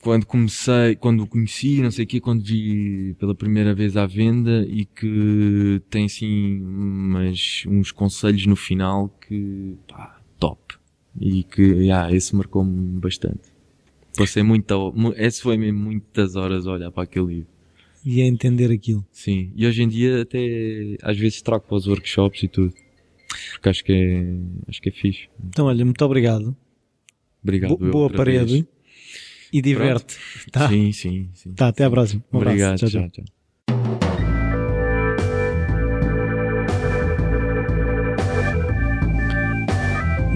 [0.01, 4.07] quando comecei, quando o conheci, não sei o quê, quando vi pela primeira vez à
[4.07, 10.77] venda e que tem assim umas, uns conselhos no final que, pá, top.
[11.21, 13.51] E que, yeah, esse marcou-me bastante.
[14.17, 14.75] Passei muita,
[15.17, 17.60] esse foi mesmo muitas horas a olhar para aquele livro.
[18.05, 19.05] E a entender aquilo.
[19.12, 19.52] Sim.
[19.55, 22.74] E hoje em dia até, às vezes trago para os workshops e tudo.
[23.52, 24.24] Porque acho que é,
[24.68, 25.28] acho que é fixe.
[25.48, 26.56] Então olha, muito obrigado.
[27.43, 27.77] Obrigado.
[27.77, 28.52] Bo boa parede.
[28.52, 28.66] Vez
[29.52, 30.16] e diverte.
[30.51, 30.68] Tá?
[30.68, 31.52] Sim, sim, sim.
[31.52, 32.22] Tá, até à próxima.
[32.32, 33.09] Um Obrigado, tchau, tchau.
[33.10, 34.10] tchau.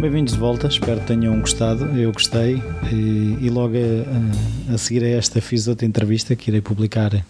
[0.05, 1.87] Bem-vindos de volta, espero que tenham gostado.
[1.99, 2.63] Eu gostei
[2.93, 7.23] e, e logo a, a, seguir a esta fiz outra entrevista que irei publicar uh,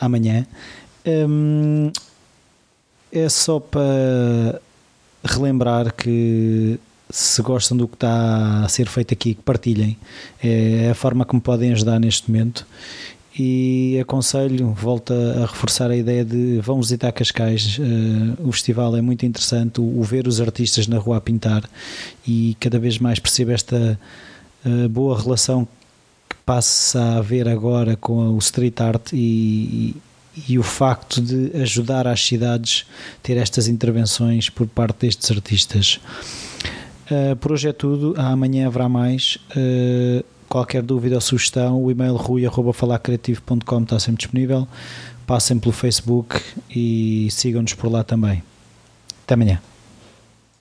[0.00, 0.44] amanhã.
[1.06, 1.92] Um,
[3.12, 4.60] é só para
[5.22, 9.96] relembrar que se gostam do que está a ser feito aqui, que partilhem.
[10.42, 12.66] É a forma como podem ajudar neste momento.
[13.38, 17.78] E aconselho, volto a reforçar a ideia de vão visitar Cascais.
[17.78, 21.62] Uh, o festival é muito interessante, o, o, ver os artistas na rua a pintar
[22.26, 23.98] e cada vez mais percebo esta
[24.66, 25.68] uh, boa relação
[26.28, 29.94] que passa a haver agora com o street art e,
[30.36, 32.86] e, e o facto de ajudar as cidades
[33.22, 36.00] ter estas intervenções por parte destes artistas.
[37.08, 38.14] Uh, por hoje é tudo.
[38.18, 39.38] Amanhã haverá mais.
[39.56, 44.66] Uh, qualquer dúvida ou sugestão, o e-mail rui.falacreativo.com está sempre disponível.
[45.26, 48.42] Passem pelo Facebook e sigam-nos por lá também.
[49.24, 49.60] Até amanhã.